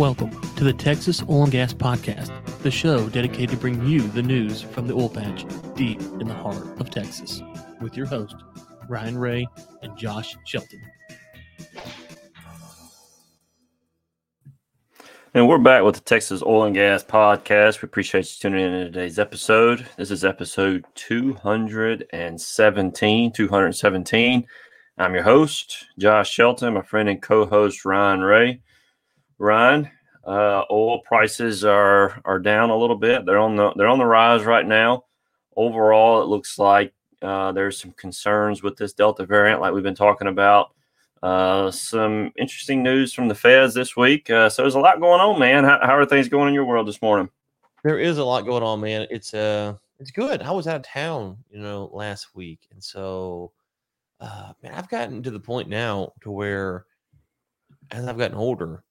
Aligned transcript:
Welcome 0.00 0.32
to 0.56 0.64
the 0.64 0.72
Texas 0.72 1.22
Oil 1.28 1.42
and 1.42 1.52
Gas 1.52 1.74
Podcast, 1.74 2.32
the 2.62 2.70
show 2.70 3.10
dedicated 3.10 3.50
to 3.50 3.58
bring 3.58 3.86
you 3.86 4.00
the 4.00 4.22
news 4.22 4.62
from 4.62 4.86
the 4.86 4.94
oil 4.94 5.10
patch 5.10 5.44
deep 5.74 6.00
in 6.00 6.26
the 6.26 6.32
heart 6.32 6.80
of 6.80 6.88
Texas, 6.88 7.42
with 7.82 7.98
your 7.98 8.06
host, 8.06 8.34
Ryan 8.88 9.18
Ray 9.18 9.46
and 9.82 9.94
Josh 9.98 10.34
Shelton. 10.46 10.80
And 15.34 15.46
we're 15.46 15.58
back 15.58 15.82
with 15.82 15.96
the 15.96 16.00
Texas 16.00 16.42
Oil 16.42 16.64
and 16.64 16.74
Gas 16.74 17.04
Podcast. 17.04 17.82
We 17.82 17.86
appreciate 17.86 18.24
you 18.24 18.40
tuning 18.40 18.64
in 18.64 18.72
to 18.72 18.84
today's 18.86 19.18
episode. 19.18 19.86
This 19.98 20.10
is 20.10 20.24
episode 20.24 20.86
217. 20.94 23.32
217. 23.32 24.46
I'm 24.96 25.14
your 25.14 25.24
host, 25.24 25.88
Josh 25.98 26.30
Shelton, 26.30 26.72
my 26.72 26.80
friend 26.80 27.10
and 27.10 27.20
co-host 27.20 27.84
Ryan 27.84 28.22
Ray. 28.22 28.62
Ryan, 29.40 29.90
uh, 30.26 30.64
oil 30.70 31.00
prices 31.00 31.64
are 31.64 32.20
are 32.26 32.38
down 32.38 32.68
a 32.68 32.76
little 32.76 32.96
bit. 32.96 33.24
They're 33.24 33.38
on 33.38 33.56
the 33.56 33.72
they're 33.74 33.88
on 33.88 33.98
the 33.98 34.04
rise 34.04 34.44
right 34.44 34.66
now. 34.66 35.04
Overall, 35.56 36.22
it 36.22 36.26
looks 36.26 36.58
like 36.58 36.92
uh, 37.22 37.50
there's 37.52 37.80
some 37.80 37.92
concerns 37.92 38.62
with 38.62 38.76
this 38.76 38.92
Delta 38.92 39.24
variant, 39.24 39.62
like 39.62 39.72
we've 39.72 39.82
been 39.82 39.94
talking 39.94 40.28
about. 40.28 40.74
Uh, 41.22 41.70
some 41.70 42.32
interesting 42.38 42.82
news 42.82 43.12
from 43.12 43.28
the 43.28 43.34
feds 43.34 43.74
this 43.74 43.96
week. 43.96 44.30
Uh, 44.30 44.48
so 44.48 44.62
there's 44.62 44.74
a 44.74 44.80
lot 44.80 45.00
going 45.00 45.20
on, 45.20 45.38
man. 45.38 45.64
How, 45.64 45.78
how, 45.82 45.96
are 45.96 46.06
things 46.06 46.28
going 46.28 46.48
in 46.48 46.54
your 46.54 46.64
world 46.64 46.88
this 46.88 47.02
morning? 47.02 47.28
There 47.84 47.98
is 47.98 48.16
a 48.16 48.24
lot 48.24 48.46
going 48.46 48.62
on, 48.62 48.80
man. 48.80 49.06
It's 49.10 49.32
uh, 49.32 49.74
it's 49.98 50.10
good. 50.10 50.42
I 50.42 50.50
was 50.50 50.66
out 50.66 50.76
of 50.76 50.82
town, 50.82 51.38
you 51.50 51.60
know, 51.60 51.90
last 51.94 52.34
week, 52.34 52.68
and 52.72 52.82
so, 52.84 53.52
uh, 54.20 54.52
man, 54.62 54.74
I've 54.74 54.88
gotten 54.90 55.22
to 55.22 55.30
the 55.30 55.40
point 55.40 55.68
now 55.68 56.12
to 56.22 56.30
where, 56.30 56.84
as 57.90 58.06
I've 58.06 58.18
gotten 58.18 58.36
older, 58.36 58.84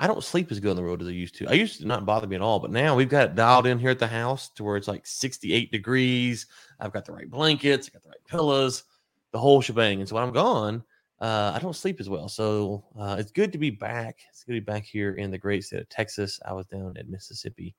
I 0.00 0.08
don't 0.08 0.24
sleep 0.24 0.50
as 0.50 0.58
good 0.58 0.70
on 0.70 0.76
the 0.76 0.82
road 0.82 1.02
as 1.02 1.08
I 1.08 1.12
used 1.12 1.36
to. 1.36 1.48
I 1.48 1.52
used 1.52 1.80
to 1.80 1.86
not 1.86 2.06
bother 2.06 2.26
me 2.26 2.34
at 2.34 2.42
all, 2.42 2.58
but 2.58 2.72
now 2.72 2.96
we've 2.96 3.08
got 3.08 3.28
it 3.28 3.34
dialed 3.36 3.66
in 3.66 3.78
here 3.78 3.90
at 3.90 3.98
the 3.98 4.06
house 4.08 4.48
to 4.50 4.64
where 4.64 4.76
it's 4.76 4.88
like 4.88 5.06
68 5.06 5.70
degrees. 5.70 6.46
I've 6.80 6.92
got 6.92 7.04
the 7.04 7.12
right 7.12 7.30
blankets, 7.30 7.88
I 7.88 7.92
got 7.92 8.02
the 8.02 8.08
right 8.08 8.26
pillows, 8.26 8.84
the 9.30 9.38
whole 9.38 9.60
shebang. 9.60 10.00
And 10.00 10.08
so 10.08 10.16
when 10.16 10.24
I'm 10.24 10.32
gone 10.32 10.82
uh, 11.20 11.52
I 11.54 11.58
don't 11.58 11.76
sleep 11.76 12.00
as 12.00 12.08
well. 12.08 12.28
So 12.28 12.84
uh, 12.98 13.16
it's 13.18 13.30
good 13.30 13.52
to 13.52 13.58
be 13.58 13.70
back. 13.70 14.20
It's 14.30 14.42
good 14.42 14.54
to 14.54 14.60
be 14.60 14.64
back 14.64 14.84
here 14.84 15.14
in 15.14 15.30
the 15.30 15.38
great 15.38 15.64
state 15.64 15.80
of 15.80 15.88
Texas. 15.88 16.40
I 16.46 16.52
was 16.52 16.66
down 16.66 16.96
at 16.96 17.10
Mississippi 17.10 17.74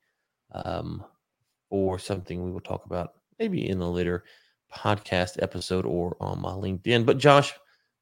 um, 0.52 1.04
for 1.70 1.98
something 1.98 2.44
we 2.44 2.52
will 2.52 2.60
talk 2.60 2.86
about 2.86 3.14
maybe 3.40 3.68
in 3.68 3.82
a 3.82 3.90
later 3.90 4.26
podcast 4.72 5.42
episode 5.42 5.86
or 5.86 6.16
on 6.20 6.40
my 6.40 6.52
LinkedIn. 6.52 7.06
But 7.06 7.18
Josh, 7.18 7.54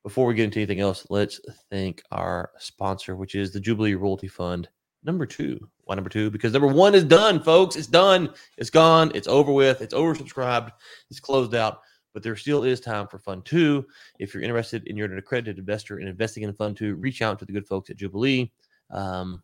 before 0.03 0.25
we 0.25 0.33
get 0.33 0.45
into 0.45 0.59
anything 0.59 0.79
else, 0.79 1.05
let's 1.09 1.41
thank 1.69 2.03
our 2.11 2.51
sponsor, 2.57 3.15
which 3.15 3.35
is 3.35 3.51
the 3.51 3.59
Jubilee 3.59 3.95
Royalty 3.95 4.27
Fund. 4.27 4.69
Number 5.03 5.25
two. 5.25 5.69
Why 5.83 5.95
number 5.95 6.09
two? 6.09 6.29
Because 6.29 6.53
number 6.53 6.67
one 6.67 6.93
is 6.93 7.03
done, 7.03 7.41
folks. 7.41 7.75
It's 7.75 7.87
done. 7.87 8.29
It's 8.57 8.69
gone. 8.69 9.11
It's 9.15 9.27
over 9.27 9.51
with. 9.51 9.81
It's 9.81 9.93
oversubscribed. 9.93 10.71
It's 11.09 11.19
closed 11.19 11.55
out 11.55 11.79
but 12.13 12.23
there 12.23 12.35
still 12.35 12.63
is 12.63 12.79
time 12.79 13.07
for 13.07 13.19
Fund 13.19 13.45
2. 13.45 13.85
If 14.19 14.33
you're 14.33 14.43
interested 14.43 14.87
and 14.87 14.97
you're 14.97 15.11
an 15.11 15.17
accredited 15.17 15.59
investor 15.59 15.99
in 15.99 16.07
investing 16.07 16.43
in 16.43 16.53
Fund 16.53 16.77
2, 16.77 16.95
reach 16.95 17.21
out 17.21 17.39
to 17.39 17.45
the 17.45 17.53
good 17.53 17.67
folks 17.67 17.89
at 17.89 17.97
Jubilee. 17.97 18.51
Um, 18.89 19.43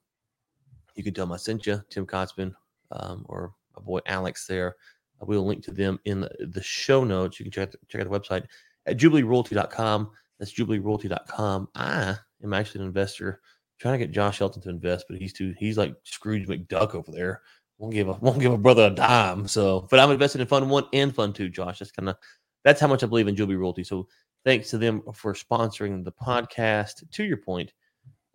you 0.95 1.03
can 1.03 1.13
tell 1.13 1.25
them 1.25 1.33
I 1.33 1.37
sent 1.37 1.65
you, 1.67 1.81
Tim 1.89 2.05
Kotzman, 2.05 2.53
um, 2.91 3.25
or 3.29 3.53
my 3.75 3.83
boy 3.83 3.99
Alex 4.07 4.47
there. 4.47 4.75
We'll 5.21 5.45
link 5.45 5.63
to 5.65 5.71
them 5.71 5.99
in 6.05 6.21
the, 6.21 6.47
the 6.51 6.61
show 6.61 7.03
notes. 7.03 7.39
You 7.39 7.45
can 7.45 7.51
check, 7.51 7.71
check 7.87 8.01
out 8.01 8.09
the 8.09 8.19
website 8.19 8.45
at 8.85 8.97
jubileeroyalty.com. 8.97 10.11
That's 10.39 10.53
jubileeroyalty.com. 10.53 11.69
I 11.75 12.17
am 12.43 12.53
actually 12.53 12.81
an 12.81 12.87
investor 12.87 13.41
trying 13.79 13.99
to 13.99 14.05
get 14.05 14.13
Josh 14.13 14.37
Shelton 14.37 14.61
to 14.63 14.69
invest, 14.69 15.05
but 15.07 15.17
he's 15.17 15.33
too 15.33 15.53
he's 15.57 15.77
like 15.77 15.95
Scrooge 16.03 16.47
McDuck 16.47 16.95
over 16.95 17.11
there. 17.11 17.41
Won't 17.77 17.93
give 17.93 18.09
a 18.09 18.13
won't 18.13 18.39
give 18.39 18.53
a 18.53 18.57
brother 18.57 18.85
a 18.87 18.89
dime. 18.89 19.47
So, 19.47 19.87
but 19.89 19.99
I'm 19.99 20.11
invested 20.11 20.41
in 20.41 20.47
Fund 20.47 20.69
One 20.69 20.85
and 20.93 21.13
Fund 21.13 21.35
Two. 21.35 21.49
Josh, 21.49 21.79
that's 21.79 21.91
kind 21.91 22.09
of 22.09 22.17
that's 22.63 22.81
how 22.81 22.87
much 22.87 23.03
I 23.03 23.07
believe 23.07 23.27
in 23.27 23.35
Jubilee 23.35 23.57
Royalty. 23.57 23.83
So 23.83 24.07
thanks 24.43 24.69
to 24.69 24.77
them 24.77 25.01
for 25.13 25.33
sponsoring 25.33 26.03
the 26.03 26.11
podcast. 26.11 27.09
To 27.09 27.23
your 27.23 27.37
point, 27.37 27.73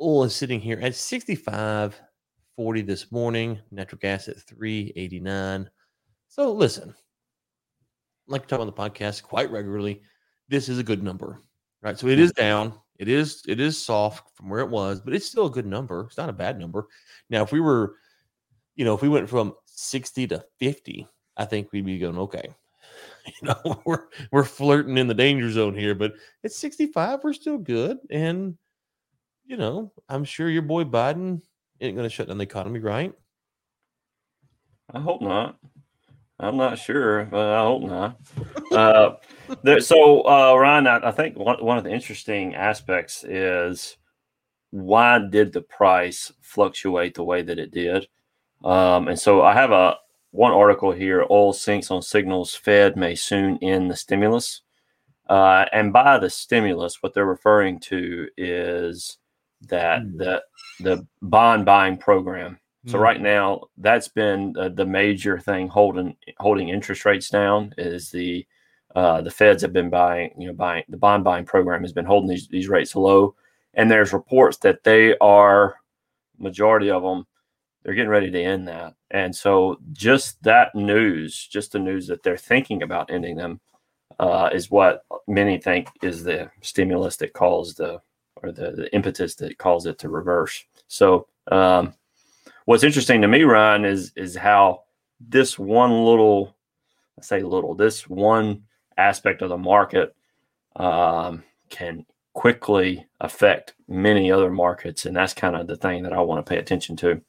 oil 0.01 0.25
is 0.25 0.35
sitting 0.35 0.61
here 0.61 0.79
at 0.81 0.93
65.40 0.93 2.87
this 2.87 3.11
morning, 3.11 3.59
natural 3.71 3.99
gas 3.99 4.29
at 4.29 4.41
389. 4.41 5.71
So 6.29 6.53
listen, 6.53 6.95
like 8.29 8.43
to 8.43 8.49
talk 8.49 8.61
on 8.61 8.67
the 8.67 8.73
podcast 8.73 9.23
quite 9.23 9.51
regularly, 9.51 10.03
this 10.49 10.69
is 10.69 10.79
a 10.79 10.85
good 10.85 11.03
number. 11.03 11.43
Right. 11.83 11.99
So 11.99 12.09
it 12.09 12.19
is 12.19 12.33
down. 12.33 12.75
It 12.99 13.09
is 13.09 13.43
it 13.49 13.61
is 13.61 13.79
soft 13.79 14.37
from 14.37 14.51
where 14.51 14.61
it 14.61 14.69
was, 14.69 15.01
but 15.01 15.15
it's 15.15 15.27
still 15.27 15.47
a 15.47 15.51
good 15.51 15.67
number. 15.67 16.03
It's 16.03 16.19
not 16.19 16.29
a 16.29 16.35
bad 16.35 16.59
number. 16.59 16.87
Now, 17.31 17.43
if 17.43 17.53
we 17.53 17.61
were, 17.61 17.95
you 18.77 18.85
know, 18.85 18.95
if 18.95 19.01
we 19.01 19.09
went 19.09 19.29
from 19.29 19.55
60 19.65 20.27
to 20.29 20.45
50, 20.59 21.07
I 21.39 21.47
think 21.47 21.73
we'd 21.73 21.87
be 21.87 21.99
going, 21.99 22.19
okay, 22.19 22.55
you 23.27 23.49
know, 23.49 23.83
we're 23.87 24.05
we're 24.31 24.45
flirting 24.45 24.99
in 24.99 25.07
the 25.07 25.15
danger 25.15 25.51
zone 25.51 25.75
here, 25.75 25.95
but 25.95 26.13
it's 26.43 26.59
65. 26.59 27.21
We're 27.25 27.33
still 27.33 27.57
good. 27.57 27.97
And, 28.11 28.59
you 29.47 29.57
know, 29.57 29.93
I'm 30.11 30.25
sure 30.25 30.51
your 30.51 30.61
boy 30.61 30.85
Biden 30.85 31.41
ain't 31.81 31.97
going 31.97 32.09
to 32.09 32.15
shut 32.15 32.29
down 32.29 32.37
the 32.37 32.45
economy, 32.45 32.81
right? 32.81 33.15
I 34.93 35.01
hope 35.01 35.23
not. 35.23 35.57
I'm 36.41 36.57
not 36.57 36.79
sure, 36.79 37.27
but 37.27 37.49
I 37.49 37.63
hope 37.63 37.83
not. 37.83 38.21
uh, 38.73 39.17
there, 39.63 39.81
so, 39.81 40.23
uh, 40.23 40.57
Ryan, 40.57 40.87
I, 40.87 41.09
I 41.09 41.11
think 41.13 41.37
one, 41.37 41.63
one 41.63 41.77
of 41.77 41.85
the 41.85 41.93
interesting 41.93 42.55
aspects 42.55 43.25
is 43.25 43.99
why 44.71 45.19
did 45.19 45.53
the 45.53 45.61
price 45.61 46.33
fluctuate 46.41 47.15
the 47.15 47.25
way 47.25 47.43
that 47.43 47.59
it 47.59 47.73
did? 47.73 48.09
Um, 48.65 49.09
and 49.09 49.19
so 49.19 49.43
I 49.43 49.53
have 49.55 49.71
a, 49.71 49.97
one 50.31 50.53
article 50.53 50.93
here 50.93 51.27
oil 51.31 51.53
sinks 51.53 51.91
on 51.91 52.03
signals 52.03 52.55
Fed 52.55 52.97
may 52.97 53.15
soon 53.15 53.59
end 53.63 53.91
the 53.91 53.97
stimulus. 53.97 54.63
Uh, 55.29 55.65
and 55.73 55.93
by 55.93 56.19
the 56.19 56.31
stimulus, 56.31 57.03
what 57.03 57.15
they're 57.15 57.27
referring 57.27 57.81
to 57.81 58.29
is 58.37 59.19
that 59.69 60.03
mm. 60.03 60.19
the 60.19 60.43
the 60.81 61.07
bond 61.21 61.65
buying 61.65 61.97
program. 61.97 62.59
So 62.87 62.99
mm. 62.99 63.01
right 63.01 63.21
now, 63.21 63.63
that's 63.79 64.09
been 64.09 64.55
uh, 64.59 64.71
the 64.71 64.87
major 64.87 65.39
thing 65.39 65.69
holding 65.69 66.17
holding 66.39 66.69
interest 66.69 67.05
rates 67.05 67.29
down. 67.29 67.75
Is 67.77 68.11
the 68.11 68.47
uh, 68.95 69.21
the 69.21 69.31
Feds 69.31 69.63
have 69.63 69.73
been 69.73 69.91
buying, 69.91 70.33
you 70.39 70.47
know, 70.47 70.55
buying 70.55 70.85
the 70.89 70.97
bond 70.97 71.25
buying 71.25 71.45
program 71.45 71.83
has 71.83 71.93
been 71.93 72.05
holding 72.05 72.31
these 72.31 72.49
these 72.49 72.69
rates 72.69 72.97
low. 72.97 73.35
And 73.75 73.91
there's 73.91 74.13
reports 74.13 74.57
that 74.59 74.83
they 74.83 75.17
are 75.19 75.77
majority 76.39 76.91
of 76.91 77.03
them 77.03 77.27
they're 77.83 77.95
getting 77.95 78.11
ready 78.11 78.31
to 78.31 78.43
end 78.43 78.69
that. 78.69 78.95
And 79.11 79.35
so 79.35 79.79
just 79.93 80.43
that 80.43 80.75
news, 80.75 81.47
just 81.47 81.73
the 81.73 81.79
news 81.79 82.07
that 82.09 82.23
they're 82.23 82.37
thinking 82.37 82.83
about 82.83 83.11
ending 83.11 83.37
them, 83.37 83.61
uh, 84.19 84.51
is 84.53 84.71
what 84.71 85.05
many 85.27 85.59
think 85.59 85.89
is 86.03 86.23
the 86.23 86.51
stimulus 86.61 87.17
that 87.17 87.33
caused 87.33 87.79
the 87.79 88.01
or 88.43 88.53
the, 88.53 88.71
the 88.73 88.95
impetus 88.95 89.35
that 89.37 89.59
caused 89.59 89.87
it 89.87 89.99
to 89.99 90.09
reverse. 90.09 90.65
So 90.89 91.27
um, 91.51 91.95
what's 92.71 92.85
interesting 92.85 93.21
to 93.21 93.27
me, 93.27 93.43
Ryan, 93.43 93.85
is 93.85 94.13
is 94.15 94.37
how 94.37 94.85
this 95.19 95.59
one 95.59 96.05
little, 96.05 96.57
I 97.19 97.23
say 97.23 97.43
little, 97.43 97.75
this 97.75 98.09
one 98.09 98.63
aspect 98.97 99.43
of 99.43 99.49
the 99.49 99.59
market 99.59 100.15
um, 100.77 101.43
can 101.69 102.07
quickly 102.33 103.09
affect 103.21 103.75
many 103.89 104.31
other 104.31 104.53
markets, 104.53 105.05
and 105.05 105.17
that's 105.17 105.35
kind 105.35 105.57
of 105.57 105.67
the 105.67 105.75
thing 105.75 106.05
that 106.05 106.13
I 106.13 106.21
want 106.21 106.47
to 106.47 106.49
pay 106.49 106.59
attention 106.59 106.95
to. 106.99 107.21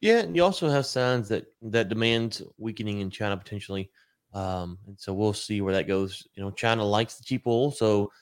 Yeah, 0.00 0.20
and 0.20 0.36
you 0.36 0.44
also 0.44 0.68
have 0.68 0.86
signs 0.86 1.28
that 1.30 1.46
that 1.62 1.88
demand 1.88 2.42
weakening 2.56 3.00
in 3.00 3.10
China 3.10 3.36
potentially, 3.36 3.90
um, 4.34 4.78
and 4.86 4.96
so 5.00 5.12
we'll 5.12 5.32
see 5.32 5.62
where 5.62 5.74
that 5.74 5.88
goes. 5.88 6.28
You 6.36 6.44
know, 6.44 6.52
China 6.52 6.84
likes 6.84 7.16
the 7.16 7.24
cheap 7.24 7.44
oil, 7.48 7.72
so 7.72 8.12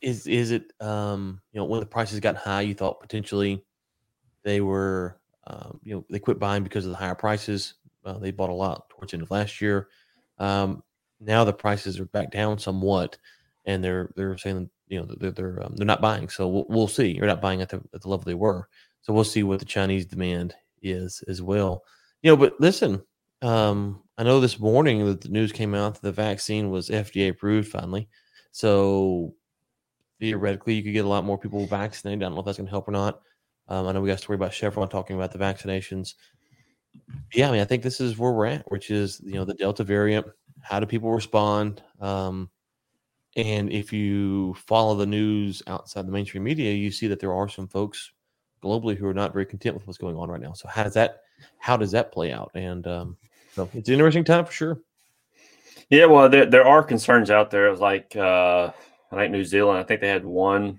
is 0.00 0.26
is 0.26 0.52
it 0.52 0.72
um, 0.80 1.38
you 1.52 1.60
know 1.60 1.66
when 1.66 1.80
the 1.80 1.86
prices 1.86 2.18
got 2.18 2.36
high, 2.36 2.62
you 2.62 2.72
thought 2.72 2.98
potentially 2.98 3.62
they 4.44 4.60
were 4.60 5.18
um, 5.46 5.80
you 5.82 5.94
know 5.94 6.04
they 6.10 6.18
quit 6.18 6.38
buying 6.38 6.62
because 6.62 6.84
of 6.84 6.90
the 6.90 6.96
higher 6.96 7.14
prices. 7.14 7.74
Uh, 8.04 8.18
they 8.18 8.30
bought 8.30 8.50
a 8.50 8.54
lot 8.54 8.88
towards 8.88 9.12
the 9.12 9.16
end 9.16 9.22
of 9.22 9.30
last 9.30 9.60
year. 9.60 9.88
Um, 10.38 10.82
now 11.20 11.44
the 11.44 11.52
prices 11.52 12.00
are 12.00 12.06
back 12.06 12.30
down 12.30 12.58
somewhat, 12.58 13.18
and 13.64 13.82
they're 13.82 14.12
they're 14.16 14.36
saying 14.38 14.70
you 14.88 15.00
know 15.00 15.06
they're 15.18 15.30
they're, 15.30 15.62
um, 15.62 15.74
they're 15.76 15.86
not 15.86 16.00
buying. 16.00 16.28
So 16.28 16.48
we'll, 16.48 16.66
we'll 16.68 16.88
see. 16.88 17.18
They're 17.18 17.28
not 17.28 17.42
buying 17.42 17.62
at 17.62 17.68
the 17.68 17.80
at 17.94 18.02
the 18.02 18.08
level 18.08 18.24
they 18.24 18.34
were. 18.34 18.68
So 19.02 19.12
we'll 19.12 19.24
see 19.24 19.42
what 19.42 19.58
the 19.58 19.64
Chinese 19.64 20.06
demand 20.06 20.54
is 20.82 21.22
as 21.28 21.42
well. 21.42 21.84
You 22.22 22.30
know, 22.30 22.36
but 22.36 22.54
listen, 22.60 23.02
um, 23.42 24.02
I 24.16 24.22
know 24.22 24.40
this 24.40 24.60
morning 24.60 25.04
that 25.06 25.20
the 25.20 25.28
news 25.28 25.50
came 25.50 25.74
out 25.74 25.94
that 25.94 26.02
the 26.02 26.12
vaccine 26.12 26.70
was 26.70 26.88
FDA 26.88 27.30
approved 27.30 27.68
finally. 27.68 28.08
So 28.52 29.34
theoretically, 30.20 30.74
you 30.74 30.82
could 30.82 30.92
get 30.92 31.04
a 31.04 31.08
lot 31.08 31.24
more 31.24 31.38
people 31.38 31.66
vaccinated. 31.66 32.22
I 32.22 32.26
don't 32.26 32.34
know 32.34 32.40
if 32.40 32.46
that's 32.46 32.58
going 32.58 32.66
to 32.66 32.70
help 32.70 32.86
or 32.88 32.92
not. 32.92 33.22
Um, 33.72 33.86
I 33.86 33.92
know 33.92 34.02
we 34.02 34.08
got 34.08 34.18
a 34.18 34.18
story 34.18 34.36
about 34.36 34.52
Chevron 34.52 34.90
talking 34.90 35.16
about 35.16 35.32
the 35.32 35.38
vaccinations. 35.38 36.12
Yeah, 37.32 37.48
I 37.48 37.52
mean, 37.52 37.62
I 37.62 37.64
think 37.64 37.82
this 37.82 38.02
is 38.02 38.18
where 38.18 38.32
we're 38.32 38.44
at, 38.44 38.70
which 38.70 38.90
is 38.90 39.22
you 39.24 39.32
know 39.32 39.46
the 39.46 39.54
Delta 39.54 39.82
variant. 39.82 40.26
How 40.60 40.78
do 40.78 40.84
people 40.84 41.10
respond? 41.10 41.82
Um, 41.98 42.50
and 43.34 43.72
if 43.72 43.90
you 43.90 44.52
follow 44.66 44.94
the 44.94 45.06
news 45.06 45.62
outside 45.66 46.06
the 46.06 46.12
mainstream 46.12 46.44
media, 46.44 46.74
you 46.74 46.90
see 46.90 47.06
that 47.06 47.18
there 47.18 47.32
are 47.32 47.48
some 47.48 47.66
folks 47.66 48.12
globally 48.62 48.94
who 48.94 49.06
are 49.06 49.14
not 49.14 49.32
very 49.32 49.46
content 49.46 49.74
with 49.74 49.86
what's 49.86 49.98
going 49.98 50.16
on 50.16 50.30
right 50.30 50.42
now. 50.42 50.52
So 50.52 50.68
how 50.68 50.82
does 50.82 50.92
that 50.92 51.22
how 51.56 51.78
does 51.78 51.92
that 51.92 52.12
play 52.12 52.30
out? 52.30 52.50
And 52.54 52.86
um, 52.86 53.16
so 53.54 53.70
it's 53.72 53.88
an 53.88 53.94
interesting 53.94 54.24
time 54.24 54.44
for 54.44 54.52
sure. 54.52 54.80
Yeah, 55.88 56.04
well, 56.04 56.28
there, 56.28 56.44
there 56.44 56.66
are 56.66 56.82
concerns 56.82 57.30
out 57.30 57.50
there. 57.50 57.74
Like 57.74 58.14
uh, 58.16 58.70
I 59.10 59.16
think 59.16 59.32
New 59.32 59.46
Zealand. 59.46 59.78
I 59.78 59.82
think 59.82 60.02
they 60.02 60.08
had 60.08 60.26
one. 60.26 60.78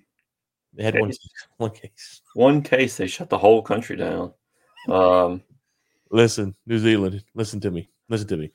They 0.76 0.84
had 0.84 1.00
one 1.00 1.12
one 1.58 1.72
case. 1.72 2.22
One 2.34 2.62
case. 2.62 2.98
They 2.98 3.08
shut 3.08 3.30
the 3.30 3.38
whole 3.38 3.62
country 3.62 3.96
down. 3.96 4.34
Um, 4.90 5.42
listen, 6.12 6.56
New 6.66 6.80
Zealand. 6.80 7.24
Listen 7.36 7.60
to 7.62 7.72
me. 7.72 7.90
Listen 8.10 8.28
to 8.28 8.38
me. 8.38 8.52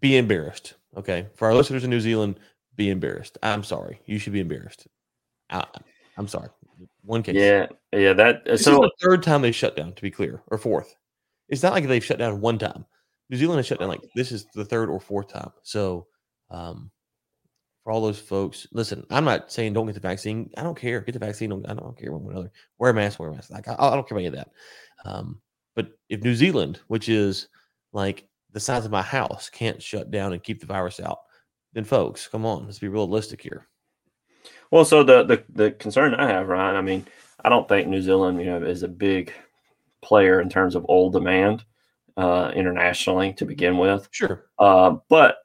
Be 0.00 0.16
embarrassed. 0.16 0.74
Okay, 0.96 1.28
for 1.36 1.46
our 1.46 1.54
listeners 1.54 1.84
in 1.84 1.90
New 1.90 2.00
Zealand, 2.00 2.38
be 2.76 2.90
embarrassed. 2.90 3.38
I'm 3.42 3.62
sorry. 3.62 4.00
You 4.04 4.18
should 4.18 4.32
be 4.32 4.40
embarrassed. 4.40 4.86
I, 5.48 5.64
am 6.18 6.26
sorry. 6.26 6.48
One 7.04 7.22
case. 7.22 7.36
Yeah, 7.36 7.66
yeah. 7.92 8.12
That 8.12 8.44
this 8.44 8.64
so, 8.64 8.72
is 8.72 8.78
the 8.80 9.06
third 9.06 9.22
time 9.22 9.42
they 9.42 9.52
shut 9.52 9.76
down. 9.76 9.94
To 9.94 10.02
be 10.02 10.10
clear, 10.10 10.42
or 10.48 10.58
fourth. 10.58 10.94
It's 11.48 11.62
not 11.62 11.72
like 11.72 11.86
they've 11.86 12.04
shut 12.04 12.18
down 12.18 12.40
one 12.40 12.58
time. 12.58 12.84
New 13.30 13.36
Zealand 13.36 13.58
has 13.58 13.66
shut 13.66 13.78
down 13.78 13.88
like 13.88 14.02
this 14.14 14.32
is 14.32 14.46
the 14.54 14.64
third 14.64 14.90
or 14.90 15.00
fourth 15.00 15.28
time. 15.28 15.50
So, 15.62 16.06
um, 16.50 16.90
for 17.82 17.92
all 17.92 18.00
those 18.00 18.20
folks, 18.20 18.66
listen. 18.72 19.04
I'm 19.10 19.24
not 19.24 19.50
saying 19.50 19.72
don't 19.72 19.86
get 19.86 19.94
the 19.94 20.00
vaccine. 20.00 20.50
I 20.56 20.62
don't 20.62 20.78
care. 20.78 21.00
Get 21.00 21.12
the 21.12 21.18
vaccine. 21.18 21.50
Don't, 21.50 21.68
I 21.68 21.74
don't 21.74 21.98
care 21.98 22.12
one 22.12 22.22
way 22.22 22.28
or 22.28 22.32
another. 22.32 22.52
Wear 22.78 22.90
a 22.90 22.94
mask. 22.94 23.18
Wear 23.18 23.30
a 23.30 23.34
mask. 23.34 23.50
Like 23.50 23.68
I, 23.68 23.74
I 23.78 23.94
don't 23.94 24.08
care 24.08 24.16
about 24.16 24.26
any 24.26 24.26
of 24.26 24.34
that. 24.34 24.50
Um, 25.04 25.40
but 25.74 25.88
if 26.08 26.22
New 26.22 26.34
Zealand, 26.34 26.80
which 26.86 27.08
is 27.08 27.48
like 27.92 28.28
the 28.52 28.60
size 28.60 28.84
of 28.84 28.92
my 28.92 29.02
house, 29.02 29.50
can't 29.50 29.82
shut 29.82 30.10
down 30.10 30.32
and 30.32 30.42
keep 30.42 30.60
the 30.60 30.66
virus 30.66 31.00
out, 31.00 31.18
then 31.72 31.84
folks, 31.84 32.28
come 32.28 32.46
on, 32.46 32.66
let's 32.66 32.78
be 32.78 32.88
realistic 32.88 33.40
here. 33.42 33.66
Well, 34.70 34.84
so 34.84 35.02
the 35.02 35.24
the, 35.24 35.44
the 35.48 35.70
concern 35.72 36.14
I 36.14 36.28
have, 36.28 36.48
Ryan, 36.48 36.76
I 36.76 36.82
mean, 36.82 37.06
I 37.44 37.48
don't 37.48 37.68
think 37.68 37.88
New 37.88 38.00
Zealand, 38.00 38.38
you 38.38 38.46
know, 38.46 38.62
is 38.62 38.84
a 38.84 38.88
big 38.88 39.32
player 40.02 40.40
in 40.40 40.48
terms 40.48 40.74
of 40.74 40.86
oil 40.88 41.10
demand 41.10 41.64
uh, 42.16 42.52
internationally 42.54 43.32
to 43.34 43.44
begin 43.44 43.78
with. 43.78 44.08
Sure. 44.12 44.46
Uh, 44.58 44.96
but 45.08 45.36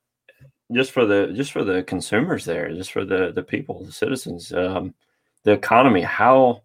just 0.73 0.91
for 0.91 1.05
the 1.05 1.31
just 1.33 1.51
for 1.51 1.63
the 1.63 1.83
consumers 1.83 2.45
there, 2.45 2.73
just 2.73 2.91
for 2.91 3.05
the 3.05 3.31
the 3.33 3.43
people, 3.43 3.83
the 3.83 3.91
citizens, 3.91 4.51
um, 4.53 4.93
the 5.43 5.51
economy, 5.51 6.01
how 6.01 6.61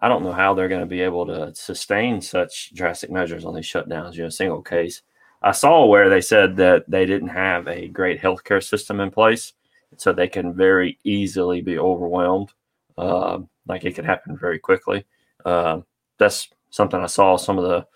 I 0.00 0.08
don't 0.08 0.24
know 0.24 0.32
how 0.32 0.54
they're 0.54 0.68
going 0.68 0.80
to 0.80 0.86
be 0.86 1.02
able 1.02 1.26
to 1.26 1.54
sustain 1.54 2.20
such 2.20 2.74
drastic 2.74 3.10
measures 3.10 3.44
on 3.44 3.54
these 3.54 3.66
shutdowns. 3.66 4.14
You 4.14 4.24
know, 4.24 4.28
single 4.30 4.62
case. 4.62 5.02
I 5.42 5.52
saw 5.52 5.86
where 5.86 6.10
they 6.10 6.20
said 6.20 6.56
that 6.56 6.84
they 6.88 7.06
didn't 7.06 7.28
have 7.28 7.66
a 7.66 7.88
great 7.88 8.20
healthcare 8.20 8.62
system 8.62 9.00
in 9.00 9.10
place, 9.10 9.52
so 9.96 10.12
they 10.12 10.28
can 10.28 10.54
very 10.54 10.98
easily 11.04 11.62
be 11.62 11.78
overwhelmed. 11.78 12.52
Uh, 12.98 13.40
like 13.66 13.84
it 13.84 13.94
could 13.94 14.04
happen 14.04 14.36
very 14.36 14.58
quickly. 14.58 15.06
Uh, 15.44 15.80
that's 16.18 16.48
something 16.70 17.00
I 17.00 17.06
saw 17.06 17.36
some 17.36 17.58
of 17.58 17.64
the 17.64 17.86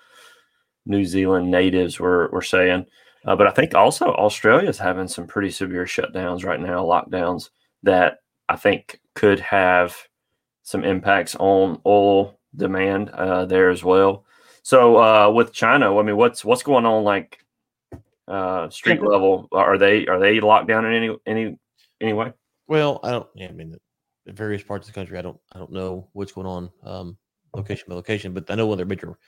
New 0.87 1.05
Zealand 1.05 1.51
natives 1.51 1.99
were 1.99 2.29
were 2.29 2.43
saying. 2.43 2.87
Uh, 3.25 3.37
but 3.37 3.47
I 3.47 3.51
think 3.51 3.75
also 3.75 4.07
Australia 4.07 4.69
is 4.69 4.79
having 4.79 5.09
some 5.09 5.27
pretty 5.27 5.51
severe 5.51 5.85
shutdowns 5.85 6.45
right 6.45 6.61
now, 6.61 6.85
lockdowns 6.85 7.51
that 7.83 8.19
I 8.49 8.57
think 8.57 9.01
could 9.15 9.41
have 9.41 9.97
some 10.63 10.85
impacts 10.85 11.35
on 11.37 11.81
oil 11.87 12.39
demand 12.57 13.11
uh, 13.11 13.45
there 13.47 13.71
as 13.71 13.83
well. 13.83 14.25
So 14.63 14.97
uh, 14.97 15.31
with 15.31 15.53
China, 15.53 15.99
I 15.99 16.03
mean, 16.03 16.17
what's 16.17 16.45
what's 16.45 16.63
going 16.63 16.87
on 16.87 17.05
like 17.05 17.39
uh, 18.29 18.69
street 18.71 19.03
level? 19.03 19.49
Are 19.53 19.79
they 19.79 20.07
are 20.07 20.19
they 20.19 20.41
locked 20.41 20.69
down 20.69 20.85
in 20.87 20.93
any 20.95 21.17
any 21.27 21.59
any 22.01 22.13
way? 22.13 22.33
Well, 22.67 23.01
I 23.03 23.11
don't. 23.11 23.29
Yeah, 23.35 23.49
I 23.49 23.53
mean, 23.53 23.77
the 24.25 24.33
various 24.33 24.63
parts 24.63 24.89
of 24.89 24.95
the 24.95 24.99
country, 24.99 25.19
I 25.19 25.23
don't 25.23 25.39
I 25.53 25.59
don't 25.59 25.73
know 25.73 26.09
what's 26.13 26.33
going 26.33 26.47
on 26.47 26.71
um, 26.83 27.19
location 27.55 27.87
by 27.89 27.95
location, 27.95 28.33
but 28.33 28.51
I 28.51 28.55
know 28.55 28.67
one 28.67 28.75
of 28.75 28.79
their 28.79 28.87
major 28.87 29.19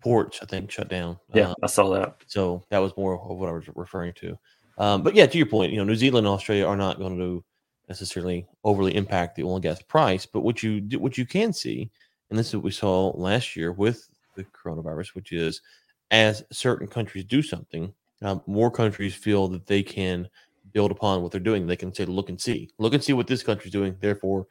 ports, 0.00 0.40
I 0.42 0.46
think, 0.46 0.70
shut 0.70 0.88
down. 0.88 1.18
Yeah, 1.34 1.50
uh, 1.50 1.54
I 1.62 1.66
saw 1.66 1.90
that. 1.90 2.16
So 2.26 2.62
that 2.70 2.78
was 2.78 2.96
more 2.96 3.14
of 3.14 3.36
what 3.38 3.48
I 3.48 3.52
was 3.52 3.64
referring 3.74 4.12
to. 4.14 4.38
Um, 4.78 5.02
but 5.02 5.14
yeah, 5.14 5.26
to 5.26 5.38
your 5.38 5.46
point, 5.46 5.72
you 5.72 5.78
know, 5.78 5.84
New 5.84 5.96
Zealand 5.96 6.26
and 6.26 6.34
Australia 6.34 6.66
are 6.66 6.76
not 6.76 6.98
going 6.98 7.18
to 7.18 7.44
necessarily 7.88 8.46
overly 8.64 8.94
impact 8.94 9.36
the 9.36 9.42
oil 9.42 9.56
and 9.56 9.62
gas 9.62 9.80
price, 9.82 10.26
but 10.26 10.40
what 10.40 10.62
you 10.62 10.82
what 10.98 11.16
you 11.16 11.24
can 11.24 11.52
see, 11.52 11.90
and 12.30 12.38
this 12.38 12.48
is 12.48 12.56
what 12.56 12.64
we 12.64 12.70
saw 12.70 13.08
last 13.16 13.56
year 13.56 13.72
with 13.72 14.08
the 14.34 14.44
coronavirus, 14.44 15.14
which 15.14 15.32
is 15.32 15.62
as 16.10 16.44
certain 16.52 16.86
countries 16.86 17.24
do 17.24 17.42
something, 17.42 17.92
um, 18.22 18.42
more 18.46 18.70
countries 18.70 19.14
feel 19.14 19.48
that 19.48 19.66
they 19.66 19.82
can 19.82 20.28
build 20.72 20.90
upon 20.90 21.22
what 21.22 21.32
they're 21.32 21.40
doing. 21.40 21.66
They 21.66 21.76
can 21.76 21.94
say, 21.94 22.04
"Look 22.04 22.28
and 22.28 22.40
see, 22.40 22.70
look 22.78 22.94
and 22.94 23.02
see 23.02 23.12
what 23.12 23.26
this 23.26 23.42
country's 23.42 23.72
doing." 23.72 23.96
Therefore, 24.00 24.46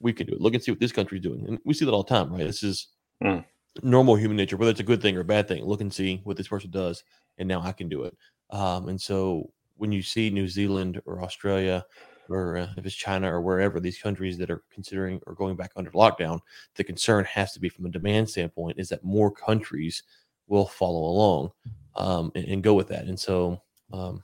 we 0.00 0.12
can 0.12 0.26
do 0.26 0.34
it. 0.34 0.40
Look 0.40 0.54
and 0.54 0.62
see 0.62 0.70
what 0.70 0.80
this 0.80 0.92
country's 0.92 1.22
doing, 1.22 1.44
and 1.48 1.58
we 1.64 1.74
see 1.74 1.84
that 1.84 1.92
all 1.92 2.02
the 2.02 2.08
time, 2.08 2.32
right? 2.32 2.46
This 2.46 2.62
is 2.62 2.88
mm. 3.22 3.44
Normal 3.82 4.14
human 4.14 4.36
nature, 4.36 4.56
whether 4.56 4.70
it's 4.70 4.80
a 4.80 4.84
good 4.84 5.02
thing 5.02 5.16
or 5.16 5.20
a 5.20 5.24
bad 5.24 5.48
thing. 5.48 5.64
Look 5.64 5.80
and 5.80 5.92
see 5.92 6.20
what 6.24 6.36
this 6.36 6.48
person 6.48 6.70
does, 6.70 7.04
and 7.38 7.48
now 7.48 7.60
I 7.60 7.72
can 7.72 7.88
do 7.88 8.04
it. 8.04 8.16
Um, 8.50 8.88
and 8.88 9.00
so 9.00 9.50
when 9.76 9.92
you 9.92 10.02
see 10.02 10.30
New 10.30 10.48
Zealand 10.48 11.00
or 11.06 11.22
Australia 11.22 11.84
or 12.28 12.56
uh, 12.56 12.68
if 12.76 12.86
it's 12.86 12.94
China 12.94 13.32
or 13.32 13.40
wherever 13.40 13.80
these 13.80 13.98
countries 13.98 14.38
that 14.38 14.50
are 14.50 14.62
considering 14.70 15.20
or 15.26 15.34
going 15.34 15.56
back 15.56 15.72
under 15.76 15.90
lockdown, 15.90 16.40
the 16.76 16.84
concern 16.84 17.24
has 17.26 17.52
to 17.52 17.60
be 17.60 17.68
from 17.68 17.86
a 17.86 17.90
demand 17.90 18.28
standpoint 18.28 18.78
is 18.78 18.88
that 18.88 19.04
more 19.04 19.30
countries 19.30 20.02
will 20.46 20.66
follow 20.66 21.00
along 21.00 21.50
um, 21.96 22.32
and, 22.34 22.44
and, 22.46 22.62
go 22.62 22.74
with 22.74 22.88
that. 22.88 23.04
And 23.04 23.18
so 23.18 23.60
um, 23.92 24.22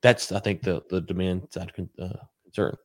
that's 0.00 0.32
I 0.32 0.40
think 0.40 0.62
the 0.62 0.82
the 0.88 1.00
demand 1.00 1.48
side 1.50 1.72
uh, 2.00 2.08
concern. 2.44 2.76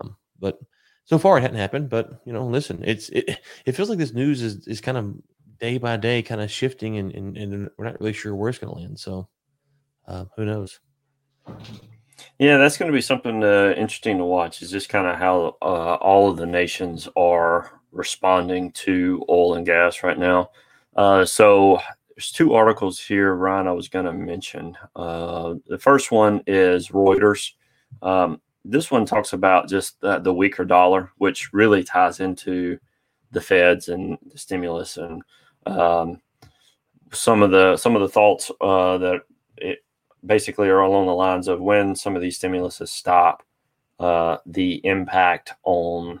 Um, 0.00 0.16
but 0.38 0.58
so 1.04 1.18
far 1.18 1.38
it 1.38 1.42
hadn't 1.42 1.56
happened. 1.56 1.88
But 1.88 2.20
you 2.24 2.32
know, 2.32 2.46
listen, 2.46 2.82
it's 2.84 3.08
it 3.10 3.40
it 3.66 3.72
feels 3.72 3.88
like 3.88 3.98
this 3.98 4.12
news 4.12 4.42
is 4.42 4.66
is 4.66 4.80
kind 4.80 4.98
of 4.98 5.14
day 5.58 5.78
by 5.78 5.96
day 5.96 6.22
kind 6.22 6.40
of 6.40 6.50
shifting, 6.50 6.98
and 6.98 7.12
and, 7.12 7.36
and 7.36 7.70
we're 7.76 7.84
not 7.84 8.00
really 8.00 8.12
sure 8.12 8.34
where 8.34 8.50
it's 8.50 8.58
going 8.58 8.72
to 8.72 8.80
land. 8.80 8.98
So 8.98 9.28
uh, 10.06 10.24
who 10.36 10.44
knows? 10.44 10.80
Yeah, 12.38 12.56
that's 12.56 12.76
going 12.76 12.90
to 12.90 12.96
be 12.96 13.02
something 13.02 13.42
uh, 13.42 13.74
interesting 13.76 14.18
to 14.18 14.24
watch. 14.24 14.62
Is 14.62 14.70
just 14.70 14.88
kind 14.88 15.06
of 15.06 15.16
how 15.16 15.56
uh, 15.62 15.94
all 15.94 16.30
of 16.30 16.36
the 16.36 16.46
nations 16.46 17.08
are 17.16 17.80
responding 17.90 18.72
to 18.72 19.24
oil 19.28 19.54
and 19.54 19.66
gas 19.66 20.02
right 20.02 20.18
now. 20.18 20.50
Uh, 20.96 21.24
so 21.24 21.80
there's 22.14 22.30
two 22.30 22.54
articles 22.54 23.00
here, 23.00 23.34
Ryan. 23.34 23.68
I 23.68 23.72
was 23.72 23.88
going 23.88 24.06
to 24.06 24.12
mention. 24.12 24.76
Uh, 24.96 25.54
the 25.66 25.78
first 25.78 26.10
one 26.10 26.42
is 26.46 26.88
Reuters. 26.88 27.52
Um, 28.02 28.40
this 28.64 28.90
one 28.90 29.04
talks 29.04 29.32
about 29.32 29.68
just 29.68 30.00
the, 30.00 30.18
the, 30.18 30.32
weaker 30.32 30.64
dollar, 30.64 31.10
which 31.18 31.52
really 31.52 31.82
ties 31.82 32.20
into 32.20 32.78
the 33.32 33.40
Feds 33.40 33.88
and 33.88 34.18
the 34.30 34.38
stimulus 34.38 34.96
and 34.96 35.22
um, 35.66 36.20
some 37.12 37.42
of 37.42 37.50
the 37.50 37.76
some 37.76 37.94
of 37.94 38.02
the 38.02 38.08
thoughts 38.08 38.50
uh, 38.60 38.98
that 38.98 39.20
it 39.56 39.84
basically 40.24 40.68
are 40.68 40.80
along 40.80 41.06
the 41.06 41.14
lines 41.14 41.48
of 41.48 41.60
when 41.60 41.94
some 41.94 42.16
of 42.16 42.22
these 42.22 42.38
stimuluses 42.38 42.88
stop, 42.88 43.42
uh, 43.98 44.38
the 44.46 44.80
impact 44.84 45.52
on 45.64 46.20